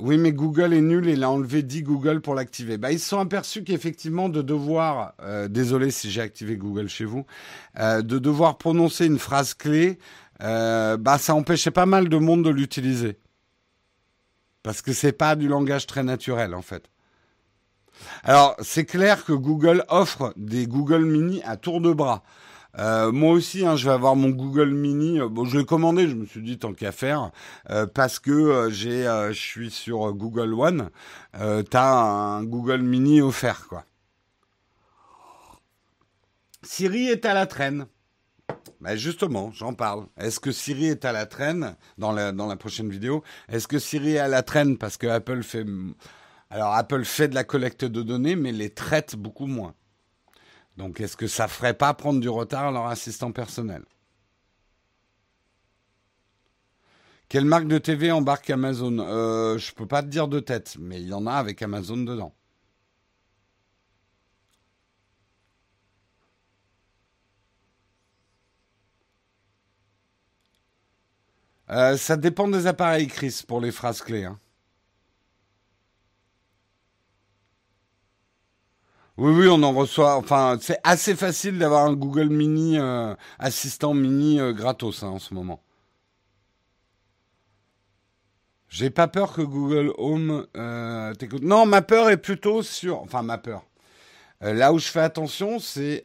[0.00, 2.78] Oui, mais Google est nul il a enlevé 10 Google pour l'activer.
[2.78, 7.04] Bah, ils se sont aperçus qu'effectivement, de devoir, euh, désolé si j'ai activé Google chez
[7.04, 7.24] vous,
[7.78, 9.98] euh, de devoir prononcer une phrase clé,
[10.40, 13.18] bah, ça empêchait pas mal de monde de l'utiliser.
[14.64, 16.90] Parce que c'est pas du langage très naturel, en fait.
[18.24, 22.24] Alors, c'est clair que Google offre des Google Mini à tour de bras.
[22.78, 25.20] Euh, moi aussi, hein, je vais avoir mon Google Mini.
[25.20, 27.30] Euh, bon, je l'ai commandé, je me suis dit tant qu'à faire,
[27.70, 30.90] euh, parce que j'ai, je suis sur Google One.
[31.70, 33.84] T'as un Google Mini offert, quoi.
[36.62, 37.86] Siri est à la traîne.
[38.84, 40.06] Ben justement, j'en parle.
[40.18, 43.24] Est-ce que Siri est à la traîne dans la, prochaine vidéo?
[43.48, 44.76] Est-ce que Siri est à la traîne?
[44.76, 45.64] Parce que Apple fait...
[45.64, 49.74] De la collecte de données, mais les traite beaucoup moins.
[50.76, 53.82] Donc est-ce que ça ferait pas prendre du retard à leur assistant personnel?
[57.30, 58.98] Quelle marque de TV embarque Amazon?
[58.98, 61.96] Euh, Je peux pas te dire de tête, mais il y en a avec Amazon
[61.96, 62.34] dedans.
[71.70, 74.24] Euh, ça dépend des appareils, Chris, pour les phrases clés.
[74.24, 74.38] Hein.
[79.16, 80.16] Oui, oui, on en reçoit.
[80.16, 85.18] Enfin, c'est assez facile d'avoir un Google Mini euh, assistant mini euh, gratos hein, en
[85.18, 85.62] ce moment.
[88.68, 90.46] J'ai pas peur que Google Home
[91.16, 91.44] t'écoute.
[91.44, 93.00] Non, ma peur est plutôt sur.
[93.02, 93.64] Enfin, ma peur.
[94.40, 96.04] là où je fais attention, c'est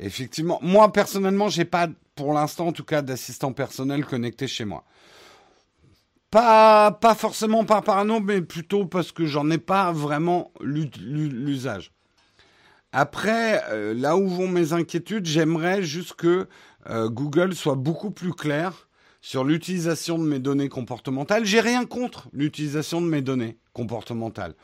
[0.00, 0.58] effectivement.
[0.62, 4.84] Moi, personnellement, j'ai pas, pour l'instant en tout cas, d'assistant personnel connecté chez moi.
[6.30, 11.92] Pas, pas forcément par parano, mais plutôt parce que j'en ai pas vraiment l'usage.
[12.92, 16.48] Après, euh, là où vont mes inquiétudes, j'aimerais juste que
[16.88, 18.88] euh, Google soit beaucoup plus clair
[19.20, 21.44] sur l'utilisation de mes données comportementales.
[21.44, 24.54] J'ai rien contre l'utilisation de mes données comportementales.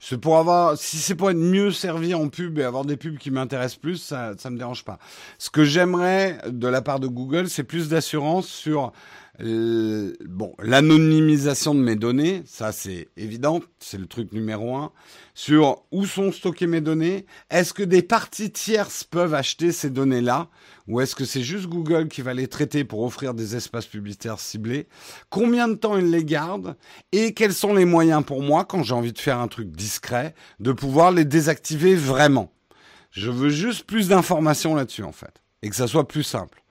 [0.00, 3.18] C'est pour avoir, si c'est pour être mieux servi en pub et avoir des pubs
[3.18, 4.98] qui m'intéressent plus, ça, ça me dérange pas.
[5.38, 8.92] Ce que j'aimerais de la part de Google, c'est plus d'assurance sur
[9.42, 14.92] euh, bon, l'anonymisation de mes données, ça c'est évident, c'est le truc numéro un.
[15.34, 20.48] Sur où sont stockées mes données, est-ce que des parties tierces peuvent acheter ces données-là,
[20.88, 24.40] ou est-ce que c'est juste Google qui va les traiter pour offrir des espaces publicitaires
[24.40, 24.86] ciblés?
[25.28, 26.76] Combien de temps ils les gardent?
[27.12, 30.34] Et quels sont les moyens pour moi, quand j'ai envie de faire un truc discret,
[30.60, 32.52] de pouvoir les désactiver vraiment?
[33.10, 36.62] Je veux juste plus d'informations là-dessus en fait, et que ça soit plus simple.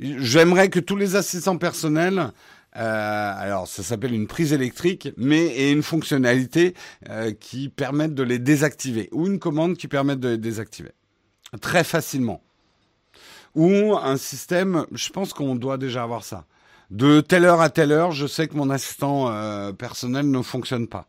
[0.00, 2.32] J'aimerais que tous les assistants personnels,
[2.76, 6.74] euh, alors ça s'appelle une prise électrique, mais et une fonctionnalité
[7.08, 10.92] euh, qui permette de les désactiver, ou une commande qui permette de les désactiver
[11.60, 12.42] très facilement.
[13.54, 16.44] Ou un système, je pense qu'on doit déjà avoir ça.
[16.90, 20.86] De telle heure à telle heure, je sais que mon assistant euh, personnel ne fonctionne
[20.86, 21.06] pas.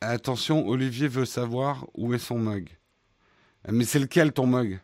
[0.00, 2.68] Attention, Olivier veut savoir où est son mug.
[3.68, 4.80] Mais c'est lequel ton mug?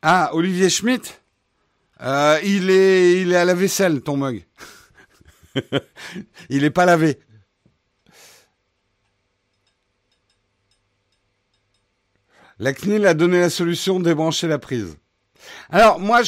[0.00, 1.22] Ah, Olivier Schmitt?
[2.00, 4.46] Euh, il, est, il est à la vaisselle, ton mug.
[6.48, 7.20] il n'est pas lavé.
[12.58, 14.96] La CNIL a donné la solution débrancher la prise.
[15.70, 16.22] Alors moi,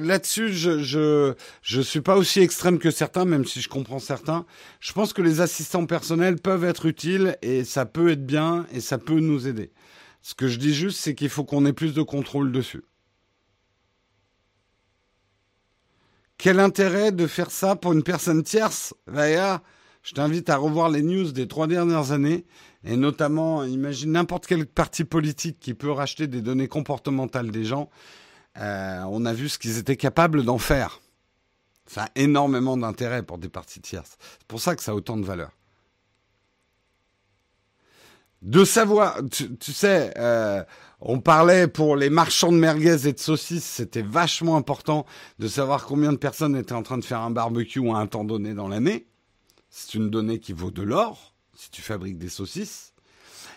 [0.00, 4.46] là-dessus, je, je suis pas aussi extrême que certains, même si je comprends certains.
[4.80, 8.80] Je pense que les assistants personnels peuvent être utiles et ça peut être bien et
[8.80, 9.72] ça peut nous aider.
[10.22, 12.82] Ce que je dis juste, c'est qu'il faut qu'on ait plus de contrôle dessus.
[16.38, 19.60] Quel intérêt de faire ça pour une personne tierce D'ailleurs,
[20.02, 22.44] je t'invite à revoir les news des trois dernières années,
[22.84, 27.88] et notamment, imagine n'importe quel parti politique qui peut racheter des données comportementales des gens.
[28.58, 31.00] Euh, on a vu ce qu'ils étaient capables d'en faire.
[31.86, 34.16] Ça a énormément d'intérêt pour des parties tierces.
[34.38, 35.50] C'est pour ça que ça a autant de valeur.
[38.42, 40.62] De savoir, tu, sais, euh,
[41.00, 45.06] on parlait pour les marchands de merguez et de saucisses, c'était vachement important
[45.38, 48.24] de savoir combien de personnes étaient en train de faire un barbecue à un temps
[48.24, 49.06] donné dans l'année.
[49.70, 52.92] C'est une donnée qui vaut de l'or si tu fabriques des saucisses.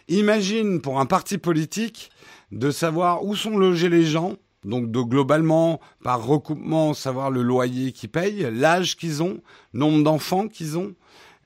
[0.07, 2.09] Imagine pour un parti politique
[2.51, 4.35] de savoir où sont logés les gens
[4.67, 9.41] donc globalement, par recoupement, savoir le loyer qu'ils payent, l'âge qu'ils ont,
[9.73, 10.93] nombre d'enfants qu'ils ont.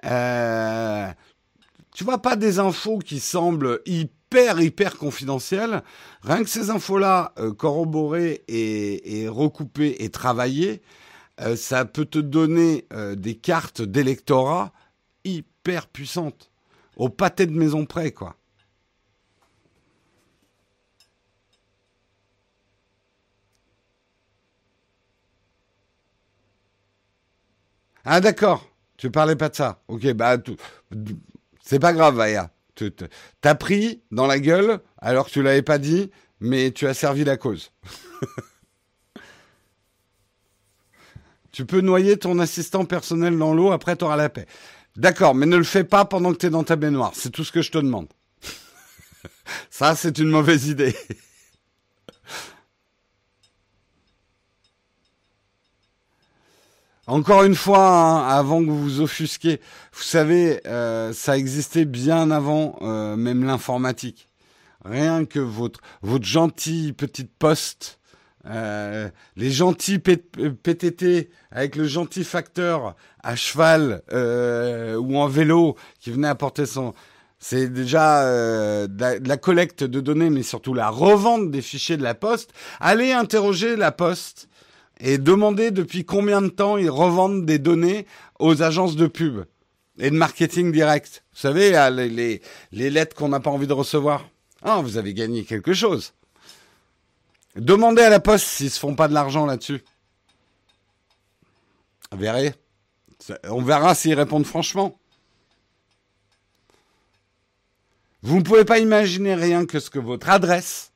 [0.06, 1.08] Euh,
[1.94, 4.12] tu vois pas des infos qui semblent hyper
[4.62, 5.84] hyper confidentielles.
[6.24, 10.82] Rien que ces infos-là euh, corroborées et, recoupées et travaillées,
[11.42, 14.72] euh, ça peut te donner euh, des cartes d'électorat
[15.24, 16.52] hyper puissantes,
[16.96, 18.36] au pâté de maison près, quoi.
[28.06, 29.82] Ah d'accord, tu parlais pas de ça.
[29.88, 30.38] Ok, bah
[31.64, 32.52] c'est pas grave, Vaya.
[33.42, 37.24] T'as pris dans la gueule alors que tu l'avais pas dit, mais tu as servi
[37.24, 37.72] la cause.
[41.52, 44.48] tu peux noyer ton assistant personnel dans l'eau, après tu auras la paix.
[44.96, 47.12] D'accord, mais ne le fais pas pendant que tu es dans ta baignoire.
[47.14, 48.08] C'est tout ce que je te demande.
[49.70, 50.96] Ça, c'est une mauvaise idée.
[57.08, 59.60] Encore une fois, hein, avant que vous vous offusquiez,
[59.92, 64.30] vous savez, euh, ça existait bien avant euh, même l'informatique.
[64.86, 68.00] Rien que votre votre gentille petite poste,
[68.46, 76.28] euh, les gentils PTT avec le gentil facteur à cheval ou en vélo qui venait
[76.28, 76.94] apporter son,
[77.40, 82.16] c'est déjà de la, collecte de données, mais surtout la revente des fichiers de la
[82.16, 82.52] Poste.
[82.80, 84.50] Allez interroger la Poste
[85.02, 88.06] et demander depuis combien de temps ils revendent des données
[88.40, 89.44] aux agences de pub
[89.98, 91.24] et de marketing direct.
[91.34, 91.72] Vous savez,
[92.72, 94.30] les, lettres qu'on n'a pas envie de recevoir.
[94.62, 96.14] Ah, vous avez gagné quelque chose.
[97.56, 99.84] Demandez à la poste s'ils se font pas de l'argent là-dessus.
[102.16, 102.54] Verrez.
[103.50, 104.98] On verra s'ils répondent franchement.
[108.22, 110.91] Vous ne pouvez pas imaginer rien que ce que votre adresse.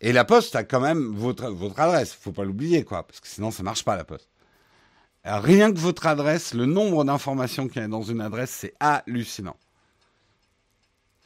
[0.00, 2.12] Et la poste a quand même votre, votre adresse.
[2.12, 3.06] Faut pas l'oublier, quoi.
[3.06, 4.28] Parce que sinon, ça marche pas, la poste.
[5.24, 9.56] Rien que votre adresse, le nombre d'informations qu'il y a dans une adresse, c'est hallucinant.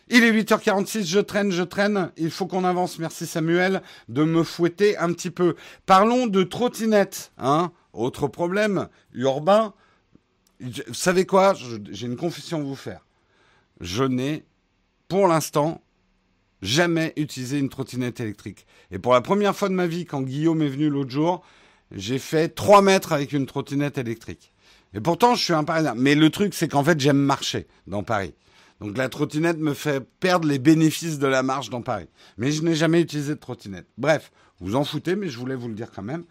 [0.08, 2.10] Il est 8h46, je traîne, je traîne.
[2.16, 2.98] Il faut qu'on avance.
[2.98, 5.54] Merci Samuel de me fouetter un petit peu.
[5.86, 7.32] Parlons de trottinette.
[7.38, 9.74] Hein Autre problème urbain.
[10.60, 11.54] Vous savez quoi?
[11.90, 13.06] J'ai une confession à vous faire.
[13.80, 14.44] Je n'ai,
[15.08, 15.80] pour l'instant,
[16.62, 18.66] jamais utilisé une trottinette électrique.
[18.90, 21.42] Et pour la première fois de ma vie, quand Guillaume est venu l'autre jour,
[21.90, 24.52] j'ai fait 3 mètres avec une trottinette électrique.
[24.94, 25.94] Et pourtant, je suis un Parisien.
[25.96, 28.34] Mais le truc, c'est qu'en fait, j'aime marcher dans Paris.
[28.80, 32.08] Donc la trottinette me fait perdre les bénéfices de la marche dans Paris.
[32.36, 33.86] Mais je n'ai jamais utilisé de trottinette.
[33.96, 36.24] Bref, vous en foutez, mais je voulais vous le dire quand même.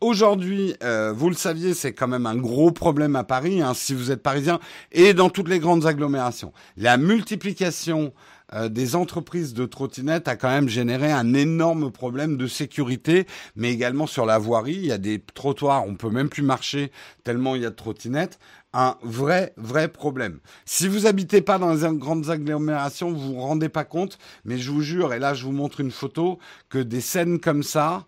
[0.00, 3.94] Aujourd'hui, euh, vous le saviez, c'est quand même un gros problème à Paris, hein, si
[3.94, 4.60] vous êtes parisien,
[4.92, 6.52] et dans toutes les grandes agglomérations.
[6.76, 8.12] La multiplication
[8.54, 13.26] euh, des entreprises de trottinettes a quand même généré un énorme problème de sécurité,
[13.56, 14.76] mais également sur la voirie.
[14.76, 16.90] Il y a des trottoirs, on peut même plus marcher
[17.24, 18.38] tellement il y a de trottinettes.
[18.72, 20.40] Un vrai, vrai problème.
[20.64, 24.70] Si vous habitez pas dans les grandes agglomérations, vous vous rendez pas compte, mais je
[24.70, 26.38] vous jure, et là je vous montre une photo,
[26.68, 28.06] que des scènes comme ça,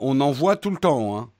[0.00, 1.18] on en voit tout le temps.
[1.18, 1.30] Hein.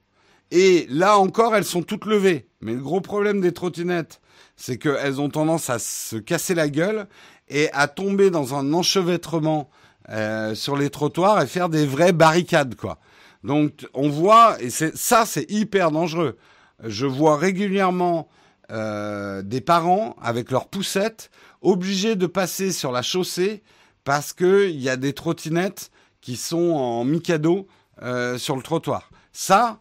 [0.50, 2.48] Et là encore, elles sont toutes levées.
[2.60, 4.20] Mais le gros problème des trottinettes,
[4.56, 7.06] c'est qu'elles ont tendance à se casser la gueule
[7.50, 9.70] et à tomber dans un enchevêtrement
[10.10, 12.98] euh, sur les trottoirs et faire des vraies barricades, quoi.
[13.44, 16.36] Donc on voit, et ça, c'est hyper dangereux.
[16.84, 18.28] Je vois régulièrement
[18.70, 21.30] euh, des parents avec leurs poussettes
[21.62, 23.62] obligés de passer sur la chaussée
[24.04, 25.90] parce qu'il y a des trottinettes
[26.20, 27.66] qui sont en mikado
[28.02, 29.10] euh, sur le trottoir.
[29.32, 29.80] Ça,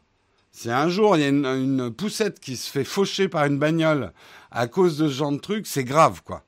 [0.51, 3.59] si un jour il y a une, une, poussette qui se fait faucher par une
[3.59, 4.11] bagnole
[4.51, 6.43] à cause de ce genre de truc, c'est grave, quoi.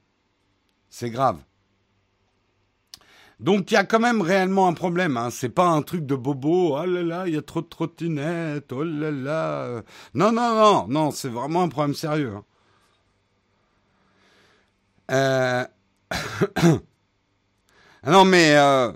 [0.90, 1.38] C'est grave.
[3.40, 5.16] Donc il y a quand même réellement un problème.
[5.18, 5.30] Hein.
[5.32, 6.78] C'est pas un truc de bobo.
[6.78, 8.72] Oh là là, il y a trop de trottinettes.
[8.74, 9.82] Oh là là.
[10.14, 12.34] Non non non non, c'est vraiment un problème sérieux.
[12.36, 12.44] Hein.
[15.12, 15.66] Euh...
[18.06, 18.92] non mais euh,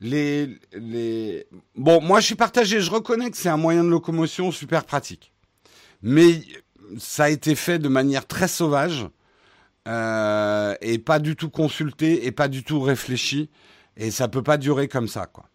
[0.00, 1.46] les les
[1.76, 2.80] bon, moi je suis partagé.
[2.80, 5.32] Je reconnais que c'est un moyen de locomotion super pratique,
[6.02, 6.42] mais
[6.98, 9.08] ça a été fait de manière très sauvage
[9.86, 13.50] euh, et pas du tout consulté et pas du tout réfléchi.
[13.96, 15.48] Et ça peut pas durer comme ça, quoi.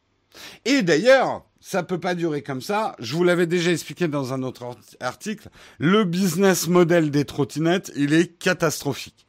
[0.65, 2.95] Et d'ailleurs, ça peut pas durer comme ça.
[2.99, 5.49] Je vous l'avais déjà expliqué dans un autre article.
[5.77, 9.27] Le business model des trottinettes, il est catastrophique.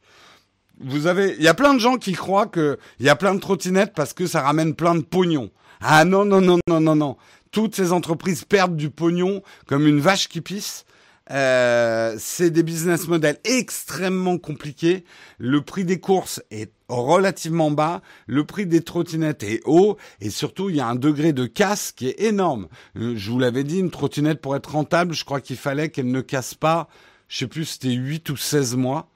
[0.79, 3.35] Vous avez, il y a plein de gens qui croient que il y a plein
[3.35, 5.51] de trottinettes parce que ça ramène plein de pognon.
[5.79, 7.17] Ah non non non non non non.
[7.51, 10.85] Toutes ces entreprises perdent du pognon comme une vache qui pisse
[11.31, 15.05] euh, c'est des business models extrêmement compliqués.
[15.37, 20.69] Le prix des courses est relativement bas, le prix des trottinettes est haut, et surtout
[20.69, 22.67] il y a un degré de casse qui est énorme.
[22.97, 26.11] Euh, je vous l'avais dit, une trottinette pour être rentable, je crois qu'il fallait qu'elle
[26.11, 26.89] ne casse pas,
[27.29, 29.09] je sais plus, c'était 8 ou 16 mois.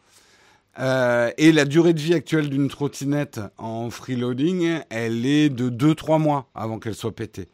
[0.79, 6.19] Euh, et la durée de vie actuelle d'une trottinette en freeloading, elle est de 2-3
[6.19, 7.49] mois avant qu'elle soit pétée.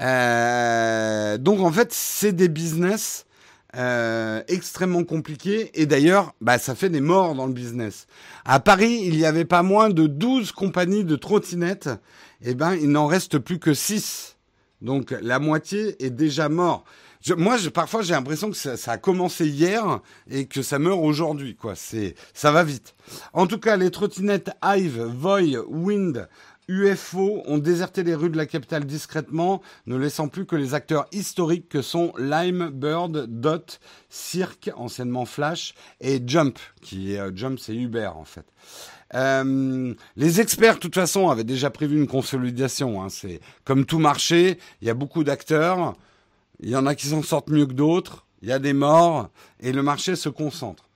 [0.00, 3.26] Euh, donc en fait, c'est des business
[3.76, 5.70] euh, extrêmement compliqués.
[5.74, 8.06] Et d'ailleurs, bah, ça fait des morts dans le business.
[8.44, 11.90] À Paris, il n'y avait pas moins de 12 compagnies de trottinettes.
[12.42, 14.36] Eh ben, il n'en reste plus que 6.
[14.80, 16.84] Donc la moitié est déjà mort.
[17.36, 21.00] moi, je, parfois, j'ai l'impression que ça, ça, a commencé hier et que ça meurt
[21.02, 21.56] aujourd'hui.
[21.56, 22.94] Quoi, c'est, ça va vite.
[23.32, 26.28] En tout cas, les trottinettes Hive, Voy, Wind,
[26.68, 31.06] UFO ont déserté les rues de la capitale discrètement, ne laissant plus que les acteurs
[31.12, 37.58] historiques que sont Lime, Bird, Dot, Cirque, anciennement Flash, et Jump, qui est euh, Jump,
[37.58, 38.44] c'est Uber en fait.
[39.14, 43.02] Euh, les experts, de toute façon, avaient déjà prévu une consolidation.
[43.02, 43.08] Hein.
[43.08, 45.94] C'est comme tout marché, il y a beaucoup d'acteurs,
[46.60, 49.30] il y en a qui s'en sortent mieux que d'autres, il y a des morts,
[49.60, 50.87] et le marché se concentre.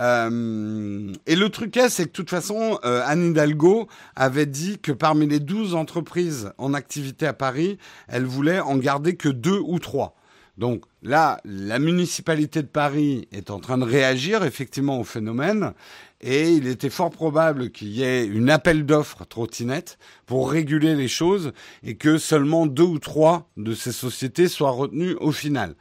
[0.00, 4.78] Euh, et le truc est, c'est que de toute façon, euh, Anne Hidalgo avait dit
[4.78, 7.78] que parmi les 12 entreprises en activité à Paris,
[8.08, 10.16] elle voulait en garder que deux ou trois.
[10.58, 15.72] Donc là, la municipalité de Paris est en train de réagir effectivement au phénomène
[16.20, 21.08] et il était fort probable qu'il y ait une appel d'offres trottinette pour réguler les
[21.08, 25.74] choses et que seulement deux ou trois de ces sociétés soient retenues au final.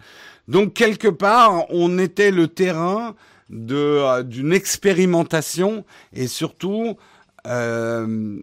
[0.48, 3.16] Donc quelque part, on était le terrain
[3.52, 6.98] de euh, d'une expérimentation et surtout
[7.46, 8.42] euh,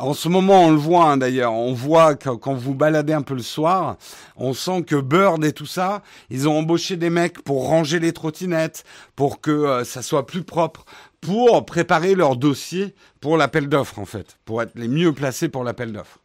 [0.00, 1.52] en ce moment, on le voit hein, d'ailleurs.
[1.52, 3.96] On voit quand vous baladez un peu le soir,
[4.36, 8.12] on sent que Bird et tout ça, ils ont embauché des mecs pour ranger les
[8.12, 8.84] trottinettes,
[9.14, 10.84] pour que euh, ça soit plus propre,
[11.20, 15.64] pour préparer leur dossier pour l'appel d'offres en fait, pour être les mieux placés pour
[15.64, 16.18] l'appel d'offres.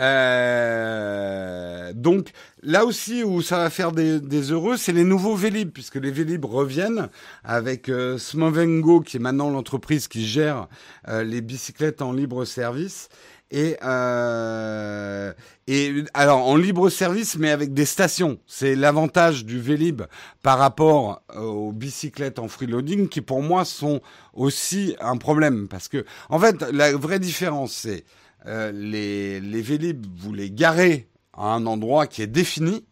[0.00, 2.30] Euh, donc
[2.62, 4.20] là aussi où ça va faire des,
[4.50, 7.08] heureux, c'est les nouveaux Vélib, puisque les Vélib reviennent
[7.44, 10.68] avec euh, Smovengo, qui est maintenant l'entreprise qui gère
[11.08, 13.08] euh, les bicyclettes en libre service.
[13.52, 15.32] Et, euh,
[15.66, 18.38] et alors en libre service, mais avec des stations.
[18.46, 20.02] C'est l'avantage du Vélib
[20.40, 24.02] par rapport aux bicyclettes en freeloading qui pour moi sont
[24.34, 25.66] aussi un problème.
[25.66, 28.04] Parce que en fait, la vraie différence, c'est
[28.46, 32.84] euh, les, les Vélib, vous les garez à un endroit qui est défini.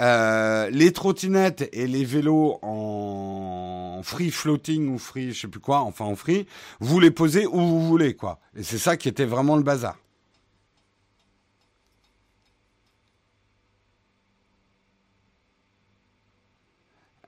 [0.00, 5.80] Euh, les trottinettes et les vélos en free floating ou free, je sais plus quoi,
[5.80, 6.46] enfin en free,
[6.80, 8.40] vous les posez où vous voulez, quoi.
[8.56, 9.98] Et c'est ça qui était vraiment le bazar.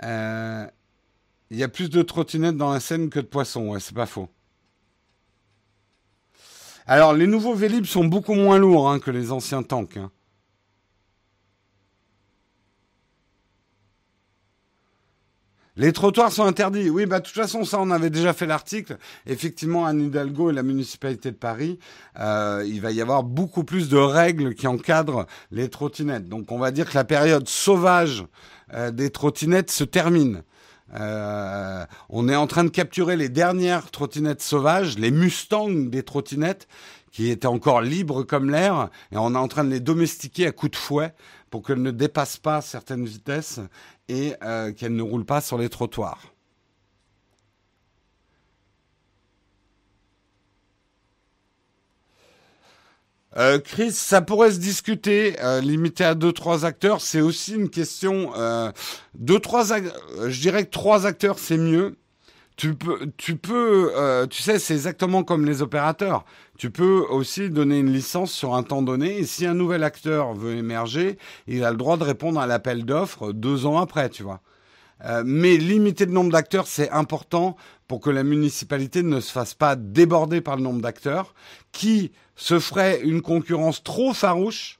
[0.02, 0.66] Euh,
[1.50, 4.06] il y a plus de trottinettes dans la scène que de poissons, ouais, c'est pas
[4.06, 4.28] faux.
[6.86, 9.96] Alors, les nouveaux Vélib sont beaucoup moins lourds hein, que les anciens tanks.
[9.96, 10.10] Hein.
[15.76, 16.90] Les trottoirs sont interdits.
[16.90, 18.98] Oui, bah de toute façon, ça, on avait déjà fait l'article.
[19.26, 21.78] Effectivement, à Hidalgo et la municipalité de Paris,
[22.20, 26.28] euh, il va y avoir beaucoup plus de règles qui encadrent les trottinettes.
[26.28, 28.26] Donc, on va dire que la période sauvage
[28.74, 30.42] euh, des trottinettes se termine.
[30.94, 36.68] Euh, on est en train de capturer les dernières trottinettes sauvages, les Mustangs des trottinettes,
[37.10, 40.52] qui étaient encore libres comme l'air, et on est en train de les domestiquer à
[40.52, 41.14] coups de fouet
[41.50, 43.60] pour qu'elles ne dépassent pas certaines vitesses
[44.08, 46.31] et euh, qu'elles ne roulent pas sur les trottoirs.
[53.36, 57.00] Euh, Chris, ça pourrait se discuter, euh, limité à deux trois acteurs.
[57.00, 58.32] C'est aussi une question.
[58.36, 58.70] Euh,
[59.14, 61.96] deux trois, je dirais que trois acteurs c'est mieux.
[62.56, 66.24] Tu peux, tu peux, euh, tu sais, c'est exactement comme les opérateurs.
[66.58, 70.34] Tu peux aussi donner une licence sur un temps donné, et si un nouvel acteur
[70.34, 74.22] veut émerger, il a le droit de répondre à l'appel d'offres deux ans après, tu
[74.22, 74.42] vois.
[75.04, 77.56] Euh, mais limiter le nombre d'acteurs, c'est important
[77.88, 81.34] pour que la municipalité ne se fasse pas déborder par le nombre d'acteurs,
[81.72, 84.78] qui se ferait une concurrence trop farouche,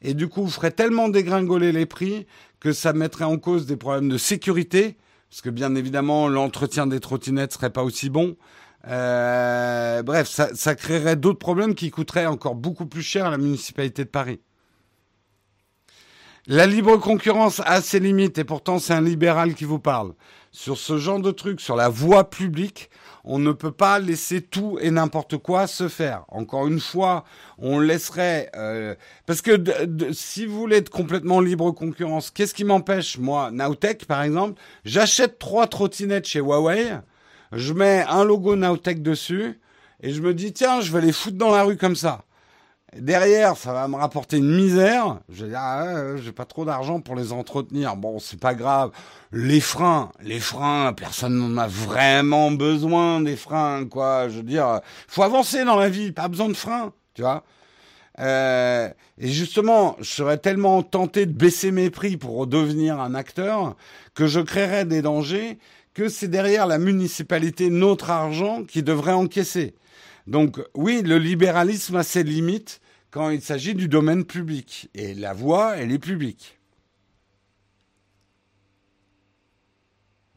[0.00, 2.26] et du coup ferait tellement dégringoler les prix
[2.60, 4.96] que ça mettrait en cause des problèmes de sécurité,
[5.28, 8.36] parce que bien évidemment l'entretien des trottinettes serait pas aussi bon.
[8.86, 13.38] Euh, bref, ça, ça créerait d'autres problèmes qui coûteraient encore beaucoup plus cher à la
[13.38, 14.40] municipalité de Paris.
[16.50, 20.14] La libre concurrence a ses limites et pourtant c'est un libéral qui vous parle.
[20.50, 22.88] Sur ce genre de truc, sur la voie publique,
[23.22, 26.24] on ne peut pas laisser tout et n'importe quoi se faire.
[26.28, 27.24] Encore une fois,
[27.58, 28.50] on laisserait...
[28.56, 28.94] Euh,
[29.26, 29.62] parce que
[30.12, 35.38] si vous voulez être complètement libre concurrence, qu'est-ce qui m'empêche Moi, Nowtech par exemple, j'achète
[35.38, 36.94] trois trottinettes chez Huawei,
[37.52, 39.60] je mets un logo Nowtech dessus,
[40.00, 42.24] et je me dis, tiens, je vais les foutre dans la rue comme ça.
[42.96, 45.20] Derrière, ça va me rapporter une misère.
[45.28, 47.96] Je vais dire, ah, j'ai pas trop d'argent pour les entretenir.
[47.96, 48.92] Bon, c'est pas grave.
[49.30, 54.28] Les freins, les freins, personne n'en a vraiment besoin des freins, quoi.
[54.30, 57.44] Je veux dire, faut avancer dans la vie, pas besoin de freins, tu vois.
[58.20, 63.76] Euh, et justement, je serais tellement tenté de baisser mes prix pour redevenir un acteur
[64.14, 65.58] que je créerais des dangers
[65.94, 69.74] que c'est derrière la municipalité notre argent qui devrait encaisser.
[70.28, 74.90] Donc oui, le libéralisme a ses limites quand il s'agit du domaine public.
[74.94, 76.58] Et la voix, elle est publique.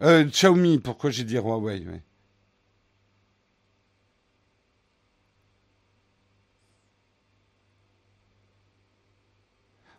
[0.01, 1.85] Euh, Xiaomi, pourquoi j'ai dit Huawei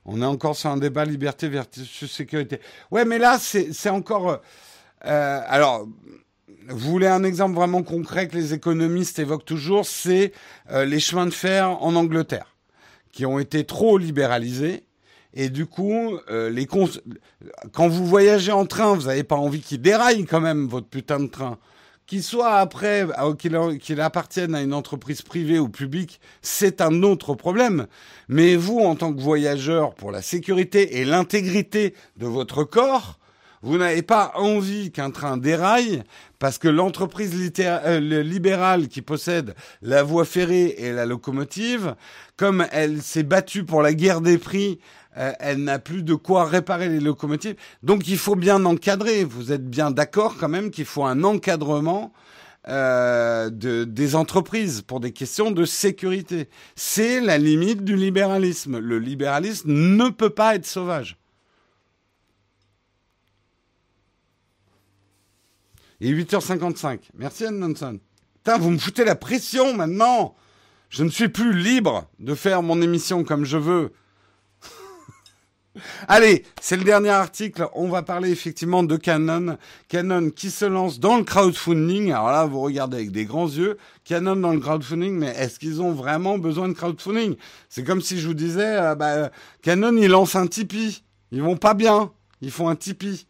[0.07, 2.61] On est encore sur un débat liberté versus sécurité.
[2.90, 4.30] Ouais, mais là, c'est encore...
[4.30, 4.36] Euh,
[5.05, 5.86] euh, alors,
[6.68, 10.32] vous voulez un exemple vraiment concret que les économistes évoquent toujours, c'est
[10.70, 12.56] euh, les chemins de fer en Angleterre,
[13.12, 14.84] qui ont été trop libéralisés.
[15.34, 19.80] Et du coup, euh, les quand vous voyagez en train, vous n'avez pas envie qu'il
[19.80, 21.58] déraille quand même votre putain de train.
[22.06, 23.06] Qu'il soit après,
[23.38, 27.86] qu'il appartienne à une entreprise privée ou publique, c'est un autre problème.
[28.28, 33.18] Mais vous, en tant que voyageur, pour la sécurité et l'intégrité de votre corps,
[33.62, 36.02] vous n'avez pas envie qu'un train déraille
[36.40, 41.94] parce que l'entreprise euh, libérale qui possède la voie ferrée et la locomotive,
[42.36, 44.80] comme elle s'est battue pour la guerre des prix,
[45.16, 47.54] euh, elle n'a plus de quoi réparer les locomotives.
[47.84, 49.22] Donc il faut bien encadrer.
[49.22, 52.12] Vous êtes bien d'accord quand même qu'il faut un encadrement
[52.68, 56.48] euh, de, des entreprises pour des questions de sécurité.
[56.74, 58.78] C'est la limite du libéralisme.
[58.78, 61.21] Le libéralisme ne peut pas être sauvage.
[66.05, 66.98] Et 8h55.
[67.14, 68.00] Merci Anne Nonson.
[68.34, 70.34] Putain, vous me foutez la pression maintenant.
[70.90, 73.92] Je ne suis plus libre de faire mon émission comme je veux.
[76.09, 77.68] Allez, c'est le dernier article.
[77.74, 79.59] On va parler effectivement de Canon.
[79.86, 82.11] Canon qui se lance dans le crowdfunding.
[82.11, 83.78] Alors là, vous regardez avec des grands yeux.
[84.03, 87.36] Canon dans le crowdfunding, mais est-ce qu'ils ont vraiment besoin de crowdfunding?
[87.68, 89.30] C'est comme si je vous disais, euh, bah,
[89.62, 91.05] Canon, ils lancent un Tipeee.
[91.30, 92.11] Ils vont pas bien.
[92.40, 93.24] Ils font un Tipeee.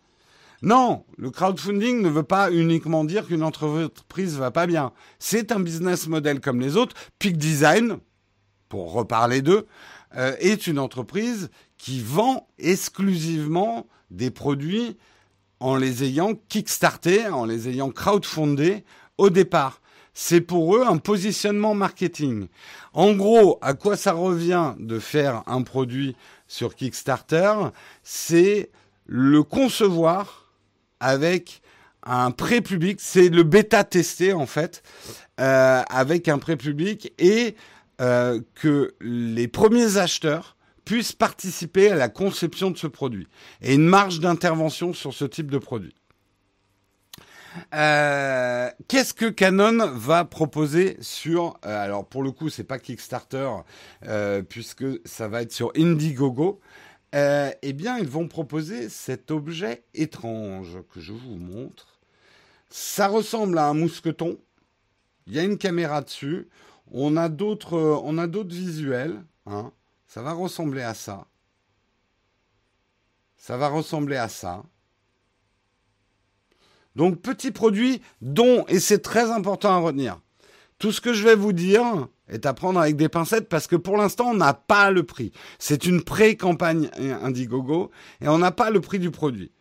[0.63, 4.93] Non, le crowdfunding ne veut pas uniquement dire qu'une entreprise va pas bien.
[5.19, 6.95] C'est un business model comme les autres.
[7.19, 7.99] Peak Design,
[8.69, 9.67] pour reparler d'eux,
[10.17, 14.97] euh, est une entreprise qui vend exclusivement des produits
[15.59, 18.85] en les ayant kickstartés, en les ayant crowdfundés
[19.19, 19.81] au départ.
[20.15, 22.47] C'est pour eux un positionnement marketing.
[22.93, 26.15] En gros, à quoi ça revient de faire un produit
[26.47, 27.55] sur Kickstarter?
[28.03, 28.71] C'est
[29.07, 30.41] le concevoir
[31.03, 31.61] avec
[32.05, 32.98] un pré-public.
[33.00, 34.82] C'est le bêta testé en fait,
[35.40, 37.57] euh, avec un pré-public et
[38.00, 43.28] euh, que les premiers acheteurs puissent participer à la conception de ce produit
[43.61, 45.94] et une marge d'intervention sur ce type de produit.
[47.74, 53.48] Euh, Qu'est-ce que Canon va proposer sur alors pour le coup c'est pas Kickstarter
[54.48, 56.61] puisque ça va être sur Indiegogo.
[57.15, 62.01] Euh, eh bien ils vont proposer cet objet étrange que je vous montre.
[62.71, 64.39] Ça ressemble à un mousqueton.
[65.27, 66.49] Il y a une caméra dessus.
[66.91, 69.23] On a d'autres on a d'autres visuels.
[69.47, 69.73] Hein.
[70.07, 71.27] Ça va ressembler à ça.
[73.37, 74.63] Ça va ressembler à ça.
[76.97, 80.21] Donc petit produit dont, et c'est très important à retenir,
[80.79, 83.76] tout ce que je vais vous dire est à prendre avec des pincettes parce que
[83.76, 85.33] pour l'instant on n'a pas le prix.
[85.59, 86.91] C'est une pré-campagne
[87.22, 89.53] Indiegogo et on n'a pas le prix du produit.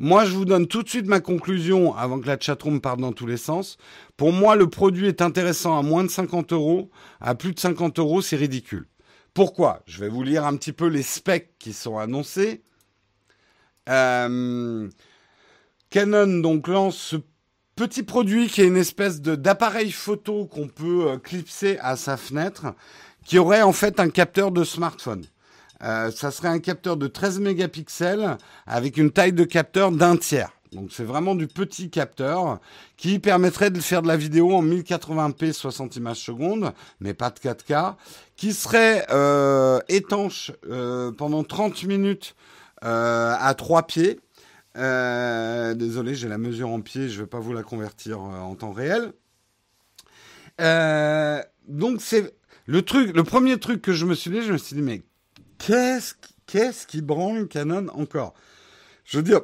[0.00, 3.12] Moi, je vous donne tout de suite ma conclusion avant que la chatroom parte dans
[3.12, 3.78] tous les sens.
[4.16, 6.88] Pour moi, le produit est intéressant à moins de 50 euros.
[7.20, 8.86] À plus de 50 euros, c'est ridicule.
[9.34, 9.82] Pourquoi?
[9.86, 12.62] Je vais vous lire un petit peu les specs qui sont annoncés.
[13.88, 14.88] Euh,
[15.90, 17.16] Canon donc lance ce
[17.78, 22.74] petit produit qui est une espèce d'appareil photo qu'on peut euh, clipser à sa fenêtre,
[23.24, 25.24] qui aurait en fait un capteur de smartphone.
[25.84, 30.50] Euh, ça serait un capteur de 13 mégapixels avec une taille de capteur d'un tiers.
[30.72, 32.58] Donc c'est vraiment du petit capteur
[32.96, 37.38] qui permettrait de faire de la vidéo en 1080p 60 images secondes, mais pas de
[37.38, 37.94] 4K,
[38.36, 42.34] qui serait euh, étanche euh, pendant 30 minutes
[42.84, 44.18] euh, à trois pieds.
[44.78, 48.54] Euh, désolé, j'ai la mesure en pied, je vais pas vous la convertir euh, en
[48.54, 49.12] temps réel.
[50.60, 52.34] Euh, donc c'est
[52.66, 55.02] le truc, le premier truc que je me suis dit, je me suis dit mais
[55.58, 56.14] qu'est-ce
[56.46, 58.34] qu'est-ce qui branle Canon encore?
[59.04, 59.40] Je veux dire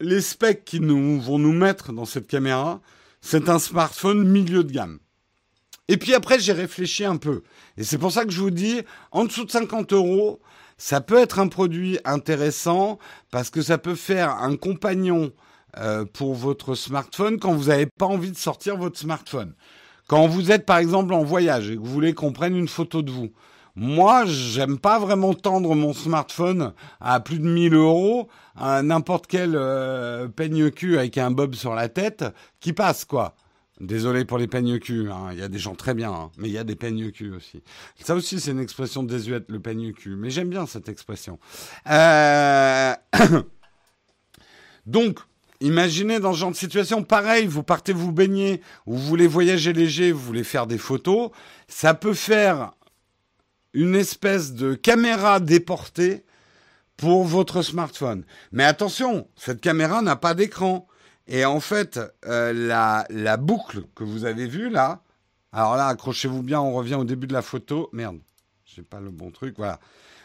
[0.00, 2.80] les specs nous, vont nous mettre dans cette caméra,
[3.20, 4.98] c'est un smartphone milieu de gamme.
[5.88, 7.42] Et puis après, j'ai réfléchi un peu.
[7.78, 10.40] Et c'est pour ça que je vous dis, en dessous de 50 euros,
[10.78, 12.98] ça peut être un produit intéressant
[13.30, 15.32] parce que ça peut faire un compagnon
[15.76, 19.54] euh, pour votre smartphone quand vous n'avez pas envie de sortir votre smartphone.
[20.06, 23.02] Quand vous êtes par exemple en voyage et que vous voulez qu'on prenne une photo
[23.02, 23.30] de vous.
[23.76, 29.52] Moi, j'aime pas vraiment tendre mon smartphone à plus de 1000 euros à n'importe quel
[29.54, 32.24] euh, peigne cul avec un bob sur la tête
[32.58, 33.36] qui passe, quoi.
[33.80, 35.28] Désolé pour les peignes cul, hein.
[35.32, 36.30] il y a des gens très bien, hein.
[36.36, 37.62] mais il y a des peignes cul aussi.
[38.02, 41.38] Ça aussi, c'est une expression désuète, le peigne cul, mais j'aime bien cette expression.
[41.88, 42.94] Euh...
[44.86, 45.20] Donc,
[45.60, 49.72] Imaginez dans ce genre de situation, pareil, vous partez vous baigner, ou vous voulez voyager
[49.72, 51.30] léger, vous voulez faire des photos,
[51.66, 52.70] ça peut faire
[53.72, 56.24] une espèce de caméra déportée
[56.96, 58.24] pour votre smartphone.
[58.52, 60.86] Mais attention, cette caméra n'a pas d'écran.
[61.28, 62.52] Et en fait, euh,
[63.10, 65.02] la, boucle que vous avez vue là,
[65.52, 67.90] alors là, accrochez-vous bien, on revient au début de la photo.
[67.92, 68.18] Merde,
[68.64, 69.78] j'ai pas le bon truc, voilà.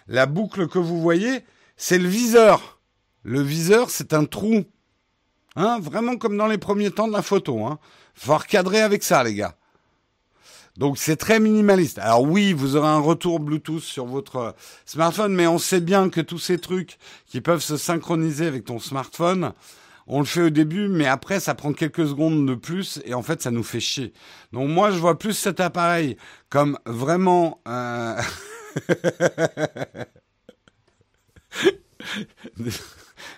[0.08, 1.44] La boucle que vous voyez,
[1.76, 2.80] c'est le viseur.
[3.24, 4.64] Le viseur, c'est un trou.
[5.56, 7.66] Hein, vraiment comme dans les premiers temps de la photo.
[7.66, 7.80] Hein.
[8.16, 9.56] Faut recadrer avec ça, les gars.
[10.78, 12.00] Donc c'est très minimaliste.
[12.00, 16.22] Alors oui, vous aurez un retour Bluetooth sur votre smartphone, mais on sait bien que
[16.22, 16.98] tous ces trucs
[17.28, 19.54] qui peuvent se synchroniser avec ton smartphone,
[20.08, 23.22] on le fait au début, mais après ça prend quelques secondes de plus et en
[23.22, 24.14] fait ça nous fait chier.
[24.52, 26.18] Donc moi je vois plus cet appareil
[26.50, 28.20] comme vraiment euh...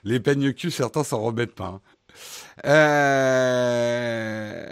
[0.04, 1.66] les peignes cul, certains s'en remettent pas.
[1.66, 1.82] Hein.
[2.66, 4.68] Euh...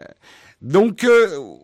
[0.61, 1.57] Donc, euh,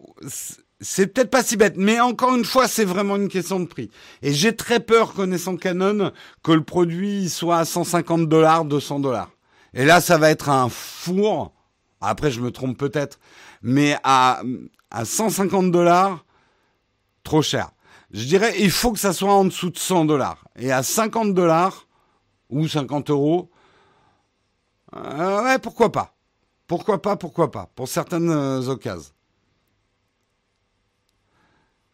[0.82, 3.90] c'est peut-être pas si bête, mais encore une fois, c'est vraiment une question de prix.
[4.22, 6.12] Et j'ai très peur, connaissant Canon,
[6.44, 9.32] que le produit soit à 150 dollars, 200 dollars.
[9.74, 11.54] Et là, ça va être un four.
[12.02, 13.20] Après, je me trompe peut-être,
[13.62, 14.42] mais à,
[14.90, 16.26] à 150 dollars,
[17.24, 17.72] trop cher.
[18.12, 20.46] Je dirais, il faut que ça soit en dessous de 100 dollars.
[20.58, 21.88] Et à 50 dollars,
[22.50, 23.50] ou 50 euros,
[24.96, 26.16] euh, ouais, pourquoi pas.
[26.68, 29.14] Pourquoi pas, pourquoi pas, pour certaines euh, occasions.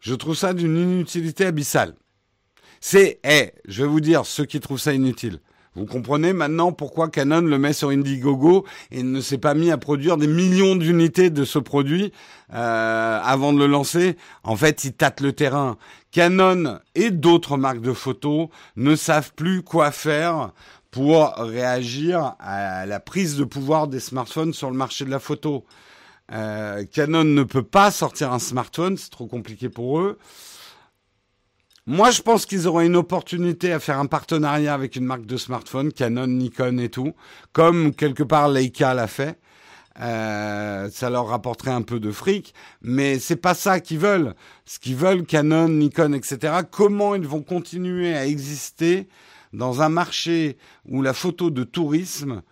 [0.00, 1.94] Je trouve ça d'une inutilité abyssale.
[2.80, 5.40] C'est, eh, je vais vous dire, ceux qui trouvent ça inutile.
[5.76, 9.76] Vous comprenez maintenant pourquoi Canon le met sur Indiegogo et ne s'est pas mis à
[9.76, 12.12] produire des millions d'unités de ce produit
[12.54, 14.16] euh, avant de le lancer?
[14.42, 15.76] En fait, il tâte le terrain.
[16.12, 20.52] Canon et d'autres marques de photos ne savent plus quoi faire
[20.90, 25.66] pour réagir à la prise de pouvoir des smartphones sur le marché de la photo.
[26.32, 30.18] Euh, Canon ne peut pas sortir un smartphone, c'est trop compliqué pour eux.
[31.88, 35.36] Moi, je pense qu'ils auraient une opportunité à faire un partenariat avec une marque de
[35.36, 37.12] smartphone, Canon, Nikon et tout,
[37.52, 39.38] comme quelque part Leica l'a fait.
[40.00, 44.34] Euh, ça leur rapporterait un peu de fric, mais c'est pas ça qu'ils veulent.
[44.64, 46.54] Ce qu'ils veulent, Canon, Nikon, etc.
[46.68, 49.06] Comment ils vont continuer à exister
[49.52, 50.58] dans un marché
[50.88, 52.42] où la photo de tourisme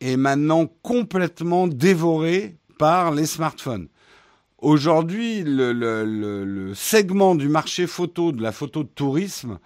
[0.00, 3.88] est maintenant complètement dévorée par les smartphones?
[4.58, 9.58] Aujourd'hui, le, segment du marché photo, de la photo de tourisme,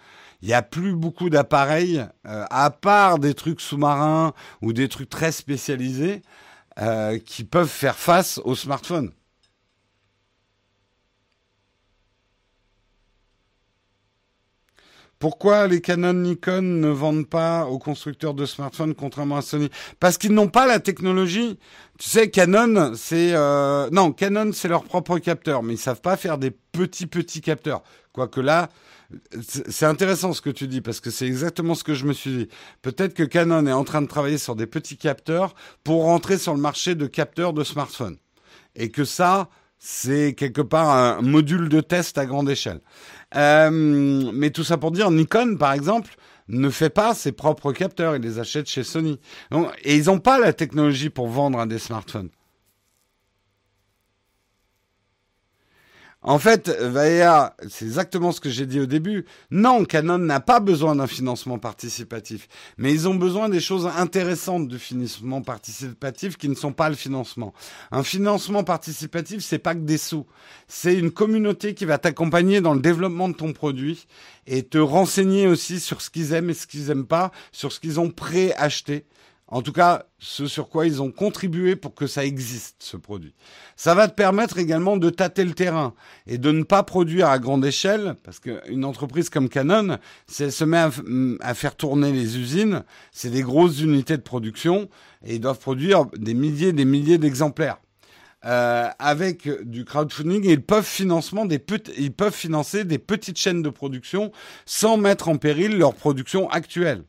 [0.43, 4.33] il n'y a plus beaucoup d'appareils, euh, à part des trucs sous-marins
[4.63, 6.23] ou des trucs très spécialisés,
[6.81, 9.13] euh, qui peuvent faire face aux smartphones.
[15.21, 19.69] Pourquoi les Canon Nikon ne vendent pas aux constructeurs de smartphones contrairement à Sony?
[20.01, 21.59] Parce qu'ils n'ont pas la technologie.
[21.99, 23.91] Tu sais, Canon, c'est euh...
[23.93, 27.83] non, Canon, c'est leur propre capteur, mais ils savent pas faire des petits petits capteurs.
[28.15, 28.71] Quoique là,
[29.43, 32.31] c'est intéressant ce que tu dis parce que c'est exactement ce que je me suis
[32.31, 32.49] dit.
[32.81, 35.55] Peut-être que Canon est en train de travailler sur des petits capteurs
[35.85, 38.17] pour rentrer sur le marché de capteurs de smartphones
[38.75, 42.81] et que ça, c'est quelque part un module de test à grande échelle.
[43.37, 46.15] Euh, mais tout ça pour dire, Nikon, par exemple,
[46.49, 49.21] ne fait pas ses propres capteurs, il les achète chez Sony.
[49.85, 52.31] et ils n'ont pas la technologie pour vendre un des smartphones.
[56.23, 59.25] En fait, Vaea, c'est exactement ce que j'ai dit au début.
[59.51, 62.47] Non, Canon n'a pas besoin d'un financement participatif,
[62.77, 66.95] mais ils ont besoin des choses intéressantes du financement participatif qui ne sont pas le
[66.95, 67.55] financement.
[67.91, 70.27] Un financement participatif, c'est pas que des sous.
[70.69, 74.07] C'est une communauté qui va t'accompagner dans le développement de ton produit
[74.47, 77.81] et te renseigner aussi sur ce qu'ils aiment et ce qu'ils aiment pas, sur ce
[77.81, 79.07] qu'ils ont préacheté.
[79.51, 83.35] En tout cas, ce sur quoi ils ont contribué pour que ça existe, ce produit.
[83.75, 85.93] Ça va te permettre également de tâter le terrain
[86.29, 89.99] et de ne pas produire à grande échelle, parce qu'une entreprise comme Canon,
[90.29, 90.79] si elle se met
[91.41, 94.89] à, faire tourner les usines, c'est des grosses unités de production
[95.25, 97.79] et ils doivent produire des milliers et des milliers d'exemplaires.
[98.47, 101.63] Euh, avec du crowdfunding, ils peuvent, financement des
[101.99, 104.31] ils peuvent financer des petites chaînes de production
[104.65, 107.03] sans mettre en péril leur production actuelle.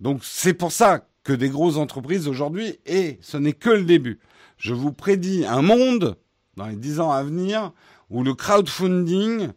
[0.00, 4.20] Donc c'est pour ça que des grosses entreprises aujourd'hui, et ce n'est que le début.
[4.58, 6.16] Je vous prédis un monde,
[6.56, 7.72] dans les dix ans à venir,
[8.10, 9.48] où le crowdfunding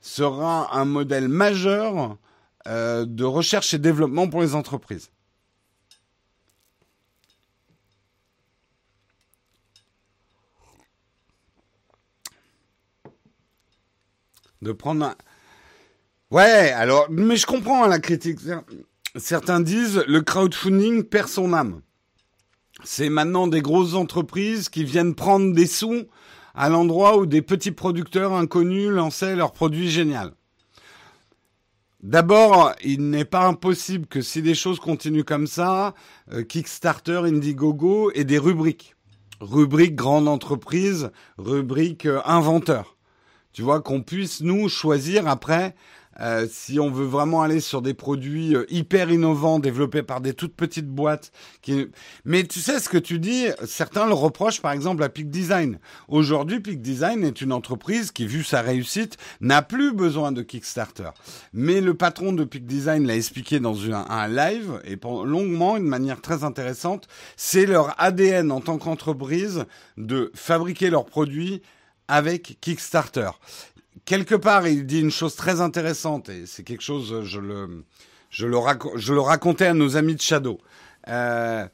[0.00, 2.18] sera un modèle majeur
[2.66, 5.12] euh, de recherche et développement pour les entreprises.
[14.60, 15.14] De prendre un...
[16.32, 18.40] Ouais, alors, mais je comprends hein, la critique.
[19.16, 21.82] Certains disent le crowdfunding perd son âme.
[22.84, 26.04] C'est maintenant des grosses entreprises qui viennent prendre des sous
[26.54, 30.32] à l'endroit où des petits producteurs inconnus lançaient leurs produits géniaux.
[32.02, 35.94] D'abord, il n'est pas impossible que si les choses continuent comme ça,
[36.32, 38.96] euh, Kickstarter, Indiegogo et des rubriques.
[39.40, 42.96] Rubrique grande entreprise, rubrique euh, inventeur.
[43.52, 45.76] Tu vois, qu'on puisse nous choisir après
[46.20, 50.34] euh, si on veut vraiment aller sur des produits euh, hyper innovants développés par des
[50.34, 51.32] toutes petites boîtes,
[51.62, 51.88] qui...
[52.24, 55.78] mais tu sais ce que tu dis, certains le reprochent par exemple à Peak Design.
[56.08, 61.10] Aujourd'hui, Peak Design est une entreprise qui, vu sa réussite, n'a plus besoin de Kickstarter.
[61.52, 65.88] Mais le patron de Peak Design l'a expliqué dans un, un live et longuement, une
[65.88, 67.08] manière très intéressante.
[67.36, 69.64] C'est leur ADN en tant qu'entreprise
[69.96, 71.62] de fabriquer leurs produits
[72.08, 73.30] avec Kickstarter
[74.04, 77.84] quelque part, il dit une chose très intéressante, et c'est quelque chose, je le,
[78.30, 80.58] je le, racontais à nos amis de Shadow.
[81.08, 81.66] Euh,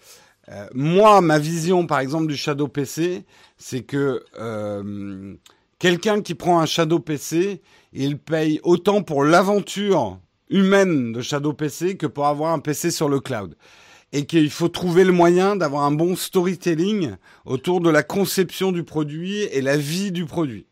[0.51, 3.25] Euh, moi, ma vision, par exemple, du Shadow PC,
[3.59, 5.35] c'est que euh,
[5.79, 7.61] quelqu'un qui prend un Shadow PC,
[7.93, 10.19] il paye autant pour l'aventure
[10.49, 13.57] humaine de Shadow PC que pour avoir un PC sur le cloud.
[14.13, 18.83] Et qu'il faut trouver le moyen d'avoir un bon storytelling autour de la conception du
[18.83, 20.67] produit et la vie du produit.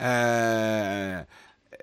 [0.00, 1.22] Euh,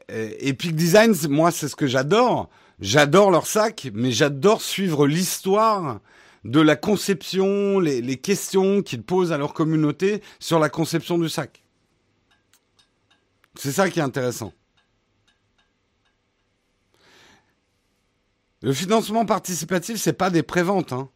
[0.10, 2.50] Epic Design, moi, c'est ce que j'adore.
[2.80, 6.00] J'adore leur sac, mais j'adore suivre l'histoire
[6.44, 11.64] de la conception, les, questions qu'ils posent à leur communauté sur la conception du sac.
[13.56, 14.54] C'est ça qui est intéressant.
[18.62, 20.94] Le financement participatif, c'est pas des préventes.
[20.94, 21.10] Hein.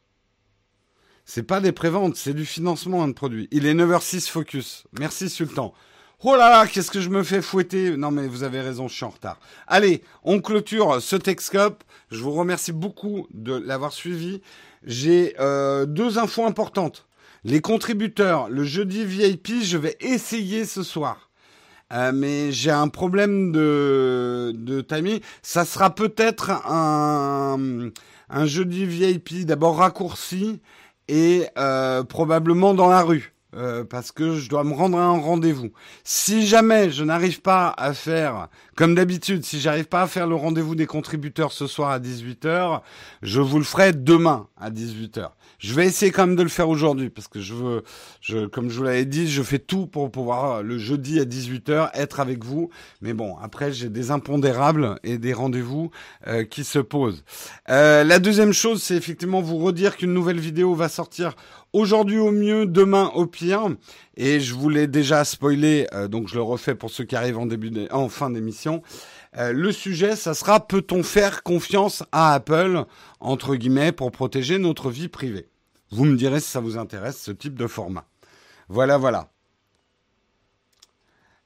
[1.25, 3.47] C'est pas des préventes, c'est du financement de produit.
[3.51, 4.83] Il est 9h06 focus.
[4.99, 5.73] Merci Sultan.
[6.23, 8.93] Oh là là, qu'est-ce que je me fais fouetter Non mais vous avez raison, je
[8.93, 9.39] suis en retard.
[9.65, 11.83] Allez, on clôture ce Texcope.
[12.11, 14.43] Je vous remercie beaucoup de l'avoir suivi.
[14.83, 17.07] J'ai euh, deux infos importantes.
[17.43, 21.31] Les contributeurs, le jeudi VIP, je vais essayer ce soir.
[21.91, 25.21] Euh, mais j'ai un problème de, de timing.
[25.41, 27.89] Ça sera peut-être un,
[28.29, 30.61] un jeudi VIP d'abord raccourci
[31.07, 33.33] et euh, probablement dans la rue.
[33.53, 35.71] Euh, parce que je dois me rendre à un rendez-vous.
[36.05, 38.47] Si jamais je n'arrive pas à faire,
[38.77, 42.81] comme d'habitude, si j'arrive pas à faire le rendez-vous des contributeurs ce soir à 18h,
[43.21, 45.31] je vous le ferai demain à 18h.
[45.59, 47.83] Je vais essayer quand même de le faire aujourd'hui parce que je veux,
[48.19, 51.23] je, comme je vous l'avais dit, je fais tout pour pouvoir euh, le jeudi à
[51.25, 52.71] 18h être avec vous.
[53.01, 55.91] Mais bon, après j'ai des impondérables et des rendez-vous
[56.25, 57.23] euh, qui se posent.
[57.69, 61.35] Euh, la deuxième chose, c'est effectivement vous redire qu'une nouvelle vidéo va sortir
[61.73, 63.69] aujourd'hui au mieux, demain au pire.
[64.17, 67.45] Et je vous l'ai déjà spoilé, donc je le refais pour ceux qui arrivent en
[67.45, 68.81] début, en fin d'émission.
[69.37, 72.83] Euh, le sujet, ça sera peut-on faire confiance à Apple,
[73.19, 75.47] entre guillemets, pour protéger notre vie privée?
[75.91, 78.05] Vous me direz si ça vous intéresse, ce type de format.
[78.67, 79.31] Voilà, voilà.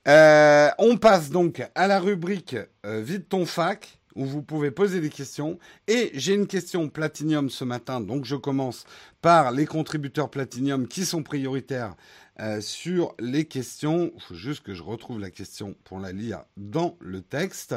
[0.08, 2.56] Euh, on passe donc à la rubrique
[2.86, 5.60] euh, Vide ton fac où vous pouvez poser des questions.
[5.88, 8.86] Et j'ai une question Platinium ce matin, donc je commence
[9.22, 11.96] par les contributeurs Platinium qui sont prioritaires
[12.40, 14.12] euh, sur les questions.
[14.16, 17.76] Il faut juste que je retrouve la question pour la lire dans le texte.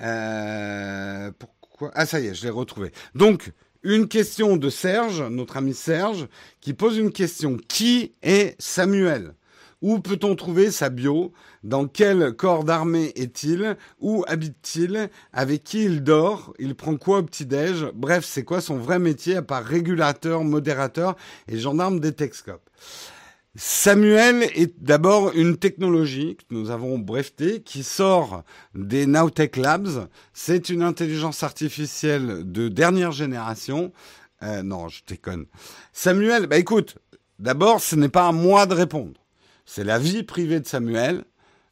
[0.00, 1.90] Euh, pourquoi?
[1.94, 2.92] Ah, ça y est, je l'ai retrouvée.
[3.14, 3.52] Donc,
[3.82, 6.26] une question de Serge, notre ami Serge,
[6.60, 7.56] qui pose une question.
[7.68, 9.34] Qui est Samuel?
[9.82, 11.32] Où peut-on trouver sa bio?
[11.62, 13.76] Dans quel corps d'armée est-il?
[14.00, 15.10] Où habite-t-il?
[15.32, 16.54] Avec qui il dort?
[16.58, 17.86] Il prend quoi au petit-déj?
[17.94, 21.16] Bref, c'est quoi son vrai métier à part régulateur, modérateur
[21.46, 22.70] et gendarme des Texcopes?
[23.58, 30.08] Samuel est d'abord une technologie que nous avons brevetée qui sort des Nowtech Labs.
[30.34, 33.92] C'est une intelligence artificielle de dernière génération.
[34.42, 35.46] Euh, non, je déconne.
[35.94, 36.98] Samuel, bah écoute,
[37.38, 39.25] d'abord, ce n'est pas à moi de répondre.
[39.66, 41.24] C'est la vie privée de Samuel.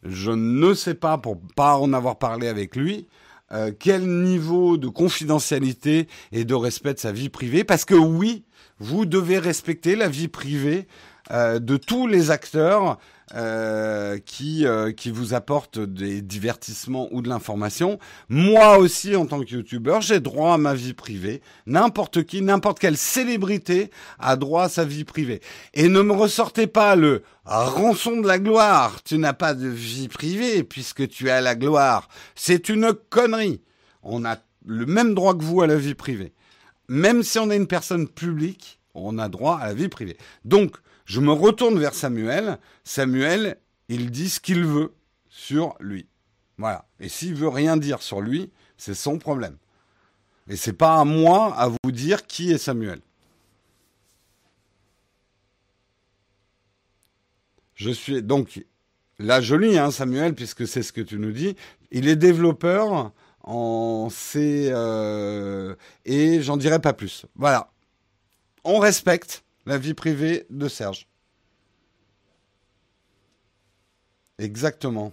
[0.03, 3.07] Je ne sais pas, pour pas en avoir parlé avec lui,
[3.53, 7.64] euh, quel niveau de confidentialité et de respect de sa vie privée.
[7.64, 8.45] Parce que oui,
[8.78, 10.86] vous devez respecter la vie privée
[11.31, 12.99] euh, de tous les acteurs
[13.35, 17.99] euh, qui euh, qui vous apportent des divertissements ou de l'information.
[18.29, 21.41] Moi aussi, en tant que youtubeur, j'ai droit à ma vie privée.
[21.66, 25.41] N'importe qui, n'importe quelle célébrité a droit à sa vie privée.
[25.72, 29.03] Et ne me ressortez pas le rançon de la gloire.
[29.03, 32.09] Tu n'as pas de vie privée puisque tu as la gloire.
[32.35, 33.62] C'est une connerie.
[34.03, 36.35] On a le même droit que vous à la vie privée.
[36.89, 40.18] Même si on est une personne publique, on a droit à la vie privée.
[40.45, 42.59] Donc, je me retourne vers Samuel.
[42.82, 43.59] Samuel,
[43.89, 44.94] il dit ce qu'il veut
[45.28, 46.06] sur lui.
[46.59, 46.86] Voilà.
[47.01, 49.56] Et s'il veut rien dire sur lui, c'est son problème.
[50.48, 53.01] Et c'est pas à moi à vous dire qui est Samuel.
[57.74, 58.64] Je suis donc
[59.18, 61.56] là joli, hein, Samuel, puisque c'est ce que tu nous dis.
[61.90, 63.12] Il est développeur
[63.43, 65.74] en C euh,
[66.05, 67.26] et j'en dirai pas plus.
[67.35, 67.72] Voilà.
[68.64, 71.09] On respecte la vie privée de Serge.
[74.39, 75.12] Exactement.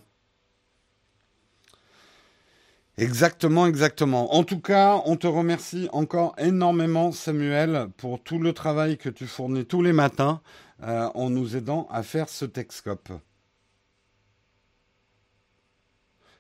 [2.98, 4.36] Exactement, exactement.
[4.36, 9.26] En tout cas, on te remercie encore énormément, Samuel, pour tout le travail que tu
[9.28, 10.42] fournis tous les matins
[10.84, 13.12] euh, en nous aidant à faire ce Texcope.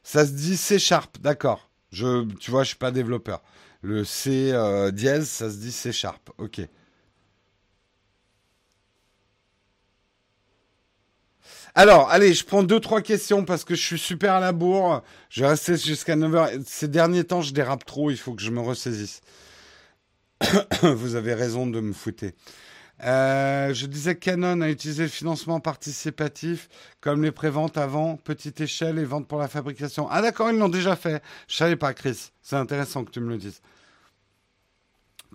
[0.03, 1.69] Ça se dit C Sharp, d'accord.
[1.91, 3.41] Tu vois, je suis pas développeur.
[3.81, 6.31] Le C euh, dièse, ça se dit C Sharp.
[6.37, 6.61] Ok.
[11.73, 15.03] Alors, allez, je prends deux, trois questions parce que je suis super à la bourre.
[15.29, 16.63] Je vais rester jusqu'à 9h.
[16.65, 19.21] Ces derniers temps, je dérape trop, il faut que je me ressaisisse.
[20.81, 22.33] Vous avez raison de me fouetter.
[23.03, 26.69] Euh, je disais que Canon a utilisé le financement participatif
[26.99, 30.07] comme les préventes avant, petite échelle et vente pour la fabrication.
[30.11, 31.23] Ah d'accord, ils l'ont déjà fait.
[31.47, 32.31] Je savais pas, Chris.
[32.41, 33.61] C'est intéressant que tu me le dises.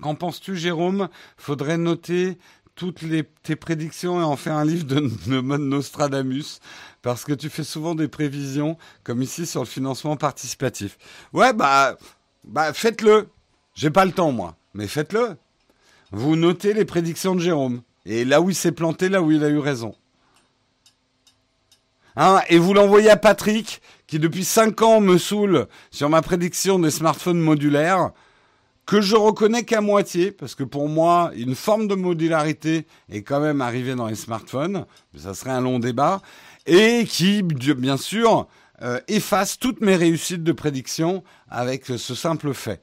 [0.00, 1.08] Qu'en penses-tu, Jérôme?
[1.36, 2.38] Faudrait noter
[2.76, 3.02] toutes
[3.42, 6.60] tes prédictions et en faire un livre de, de Nostradamus,
[7.02, 10.98] parce que tu fais souvent des prévisions, comme ici sur le financement participatif.
[11.32, 11.96] Ouais, bah,
[12.44, 13.28] bah faites-le.
[13.74, 15.36] J'ai pas le temps, moi, mais faites-le.
[16.12, 17.82] Vous notez les prédictions de Jérôme.
[18.04, 19.94] Et là où il s'est planté, là où il a eu raison.
[22.14, 26.78] Hein, et vous l'envoyez à Patrick, qui depuis 5 ans me saoule sur ma prédiction
[26.78, 28.12] des smartphones modulaires
[28.86, 33.40] que je reconnais qu'à moitié, parce que pour moi, une forme de modularité est quand
[33.40, 34.86] même arrivée dans les smartphones,
[35.16, 36.22] ça serait un long débat,
[36.66, 38.46] et qui, bien sûr,
[38.82, 42.80] euh, efface toutes mes réussites de prédiction avec ce simple fait.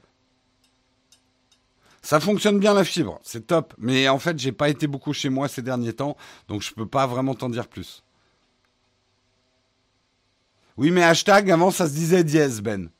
[2.02, 5.30] Ça fonctionne bien la fibre, c'est top, mais en fait, j'ai pas été beaucoup chez
[5.30, 6.18] moi ces derniers temps,
[6.48, 8.04] donc je peux pas vraiment t'en dire plus.
[10.76, 12.90] Oui, mais hashtag, avant ça se disait dièse, Ben.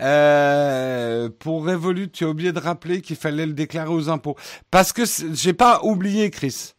[0.00, 4.36] Euh, pour Revolut, tu as oublié de rappeler qu'il fallait le déclarer aux impôts.
[4.70, 5.02] Parce que
[5.32, 6.74] j'ai pas oublié, Chris.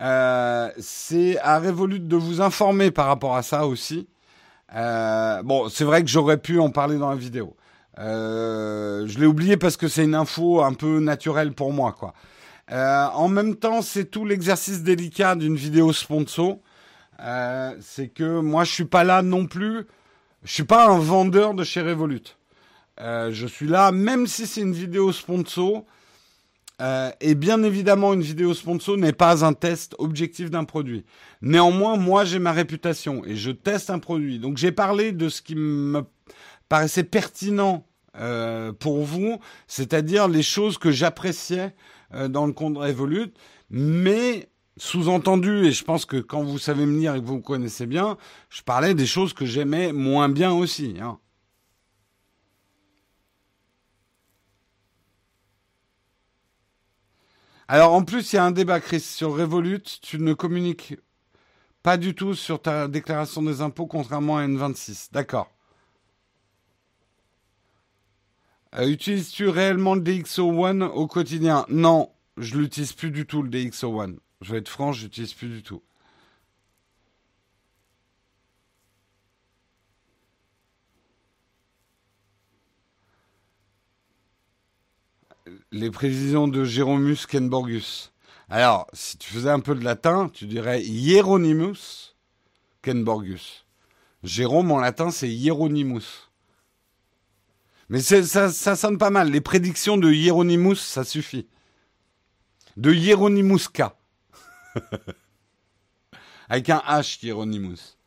[0.00, 4.08] Euh, c'est à Revolut de vous informer par rapport à ça aussi.
[4.74, 7.56] Euh, bon, c'est vrai que j'aurais pu en parler dans la vidéo.
[7.96, 12.12] je l'ai oublié parce que c'est une info un peu naturelle pour moi, quoi.
[12.70, 16.58] en même temps, c'est tout l'exercice délicat d'une vidéo sponsor.
[17.80, 19.86] c'est que moi, je suis pas là non plus.
[20.44, 22.37] Je suis pas un vendeur de chez Revolut.
[23.00, 25.84] Euh, je suis là, même si c'est une vidéo sponsor.
[26.80, 31.04] Euh, et bien évidemment, une vidéo sponsor n'est pas un test objectif d'un produit.
[31.42, 34.38] Néanmoins, moi, j'ai ma réputation et je teste un produit.
[34.38, 36.04] Donc, j'ai parlé de ce qui me
[36.68, 37.84] paraissait pertinent
[38.16, 41.74] euh, pour vous, c'est-à-dire les choses que j'appréciais
[42.30, 43.34] dans le compte Revolut,
[43.68, 44.48] mais
[44.78, 47.86] sous-entendu, et je pense que quand vous savez me lire et que vous me connaissez
[47.86, 48.16] bien,
[48.48, 50.94] je parlais des choses que j'aimais moins bien aussi.
[51.02, 51.18] Hein.
[57.70, 59.82] Alors en plus, il y a un débat, Chris, sur Revolut.
[60.00, 60.96] Tu ne communiques
[61.82, 65.12] pas du tout sur ta déclaration des impôts, contrairement à N26.
[65.12, 65.50] D'accord.
[68.74, 71.66] Euh, utilises-tu réellement le DxO One au quotidien?
[71.68, 74.18] Non, je l'utilise plus du tout, le DxO One.
[74.40, 75.82] Je vais être franc, je l'utilise plus du tout.
[85.72, 88.12] Les prévisions de Jérômus Kenborgus.
[88.48, 92.14] Alors, si tu faisais un peu de latin, tu dirais Hieronymus
[92.82, 93.66] Kenborgus.
[94.22, 96.30] Jérôme en latin, c'est Hieronymus.
[97.90, 99.30] Mais ça, ça sonne pas mal.
[99.30, 101.46] Les prédictions de Hieronymus, ça suffit.
[102.76, 103.96] De Hieronymuska.
[106.48, 107.97] Avec un H, Hieronymus.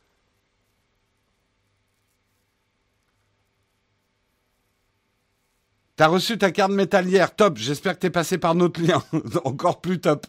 [6.02, 7.58] T'as reçu ta carte métallière, top.
[7.58, 9.04] J'espère que t'es passé par notre lien,
[9.44, 10.26] encore plus top.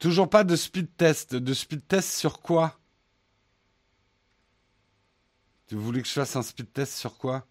[0.00, 1.36] Toujours pas de speed test.
[1.36, 2.76] De speed test sur quoi?
[5.68, 7.46] Tu voulais que je fasse un speed test sur quoi?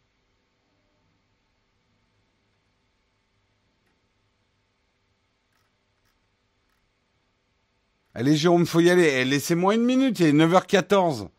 [8.13, 9.05] Allez Jérôme, faut y aller.
[9.05, 11.29] Eh, laissez-moi une minute, il est 9h14.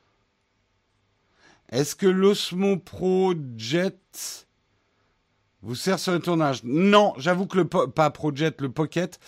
[1.70, 4.46] Est-ce que l'Osmo Pro Jet
[5.62, 6.60] vous sert sur le tournage?
[6.64, 9.18] Non, j'avoue que le pas Pro Jet, le Pocket.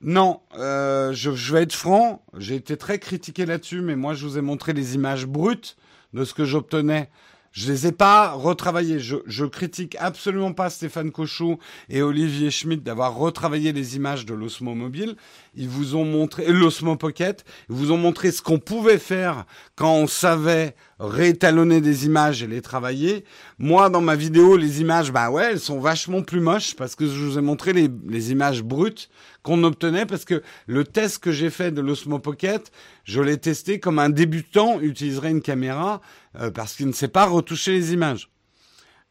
[0.00, 4.26] Non, euh, je, je, vais être franc, j'ai été très critiqué là-dessus, mais moi je
[4.26, 5.76] vous ai montré les images brutes
[6.12, 7.10] de ce que j'obtenais
[7.52, 9.00] je les ai pas retravaillés.
[9.00, 11.58] Je, je critique absolument pas Stéphane Cochou
[11.88, 15.16] et Olivier Schmitt d'avoir retravaillé les images de l'Osmo Mobile.
[15.54, 17.44] Ils vous ont montré l'Osmo Pocket.
[17.68, 19.44] Ils vous ont montré ce qu'on pouvait faire
[19.76, 23.24] quand on savait réétalonner des images et les travailler.
[23.58, 27.06] Moi, dans ma vidéo, les images, bah ouais, elles sont vachement plus moches parce que
[27.06, 29.08] je vous ai montré les, les images brutes
[29.48, 32.70] qu'on obtenait parce que le test que j'ai fait de l'Osmo Pocket,
[33.04, 36.02] je l'ai testé comme un débutant utiliserait une caméra
[36.38, 38.30] euh, parce qu'il ne sait pas retoucher les images.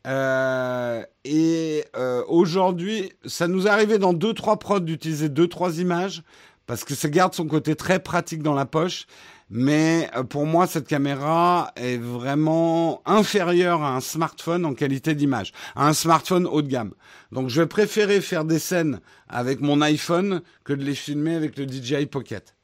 [0.05, 6.21] Euh, et euh, aujourd'hui, ça nous arrivé dans deux trois prods d'utiliser deux trois images
[6.67, 9.07] parce que ça garde son côté très pratique dans la poche
[9.49, 15.53] mais euh, pour moi cette caméra est vraiment inférieure à un smartphone en qualité d'image,
[15.75, 16.93] à un smartphone haut de gamme.
[17.31, 21.57] Donc je vais préférer faire des scènes avec mon iPhone que de les filmer avec
[21.57, 22.55] le DJI Pocket.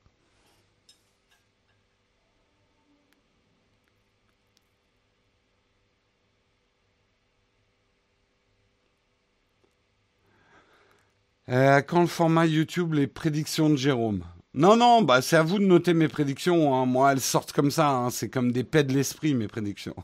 [11.49, 14.23] Euh, quand le format YouTube, les prédictions de Jérôme?
[14.55, 16.75] Non, non, bah c'est à vous de noter mes prédictions.
[16.75, 16.85] Hein.
[16.85, 17.89] Moi, elles sortent comme ça.
[17.89, 18.09] Hein.
[18.11, 19.95] C'est comme des paix de l'esprit, mes prédictions.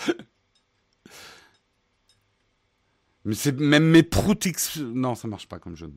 [3.24, 4.78] Mais c'est même mes proutix.
[4.78, 5.92] Non, ça marche pas comme jeu.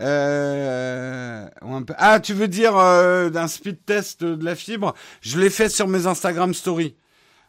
[0.00, 1.48] Euh,
[1.96, 4.94] ah, tu veux dire euh, d'un speed test de la fibre?
[5.22, 6.96] Je l'ai fait sur mes Instagram stories.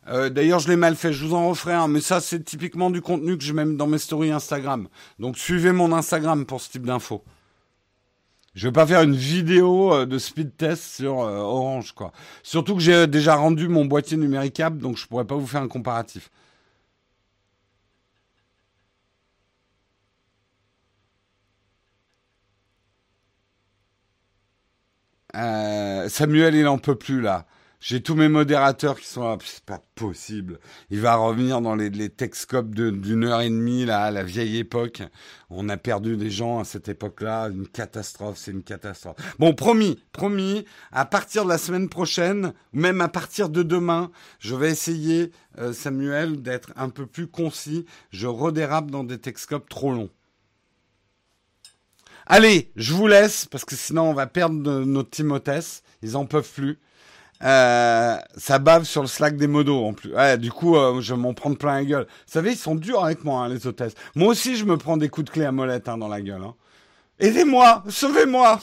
[0.07, 1.11] Euh, D'ailleurs, je l'ai mal fait.
[1.11, 3.87] Je vous en referai un, mais ça, c'est typiquement du contenu que je mets dans
[3.87, 4.87] mes stories Instagram.
[5.19, 7.23] Donc, suivez mon Instagram pour ce type d'infos.
[8.57, 12.11] Je vais pas faire une vidéo euh, de speed test sur euh, Orange, quoi.
[12.41, 15.67] Surtout que j'ai déjà rendu mon boîtier numéricable, donc je pourrais pas vous faire un
[15.67, 16.31] comparatif.
[25.35, 27.45] Euh, Samuel, il en peut plus là.
[27.79, 29.37] J'ai tous mes modérateurs qui sont là.
[29.43, 30.59] C'est pas possible.
[30.89, 34.57] Il va revenir dans les, les Texcopes d'une heure et demie, là, à la vieille
[34.57, 35.03] époque.
[35.51, 37.49] On a perdu des gens à cette époque-là.
[37.49, 39.17] Une catastrophe, c'est une catastrophe.
[39.37, 44.55] Bon, promis, promis, à partir de la semaine prochaine, même à partir de demain, je
[44.55, 47.85] vais essayer, euh, Samuel, d'être un peu plus concis.
[48.09, 50.09] Je redérape dans des Texcopes trop longs.
[52.25, 55.59] Allez, je vous laisse parce que sinon on va perdre notre Timothée.
[56.01, 56.79] Ils en peuvent plus.
[57.43, 60.11] Euh, ça bave sur le Slack des modos en plus.
[60.37, 62.07] Du coup, euh, je m'en prendre plein la gueule.
[62.25, 63.93] Vous savez, ils sont durs avec moi, hein, les hôtesses.
[64.15, 66.43] Moi aussi, je me prends des coups de clé à molette hein, dans la gueule.
[66.43, 66.55] Hein.
[67.19, 68.59] Aidez-moi, sauvez-moi.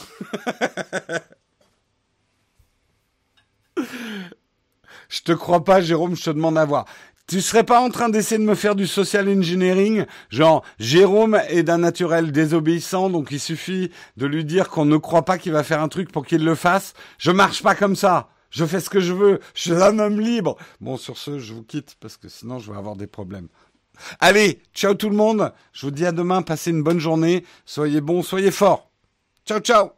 [5.09, 6.15] je te crois pas, Jérôme.
[6.15, 6.85] Je te demande à voir.
[7.27, 10.05] Tu serais pas en train d'essayer de me faire du social engineering?
[10.29, 15.25] Genre, Jérôme est d'un naturel désobéissant, donc il suffit de lui dire qu'on ne croit
[15.25, 16.93] pas qu'il va faire un truc pour qu'il le fasse.
[17.17, 18.29] Je marche pas comme ça.
[18.55, 19.41] Je fais ce que je veux.
[19.53, 20.55] Je suis un homme libre.
[20.79, 23.49] Bon, sur ce, je vous quitte parce que sinon je vais avoir des problèmes.
[24.21, 25.53] Allez, ciao tout le monde.
[25.73, 26.41] Je vous dis à demain.
[26.41, 27.45] Passez une bonne journée.
[27.65, 28.89] Soyez bons, soyez forts.
[29.45, 29.89] Ciao, ciao.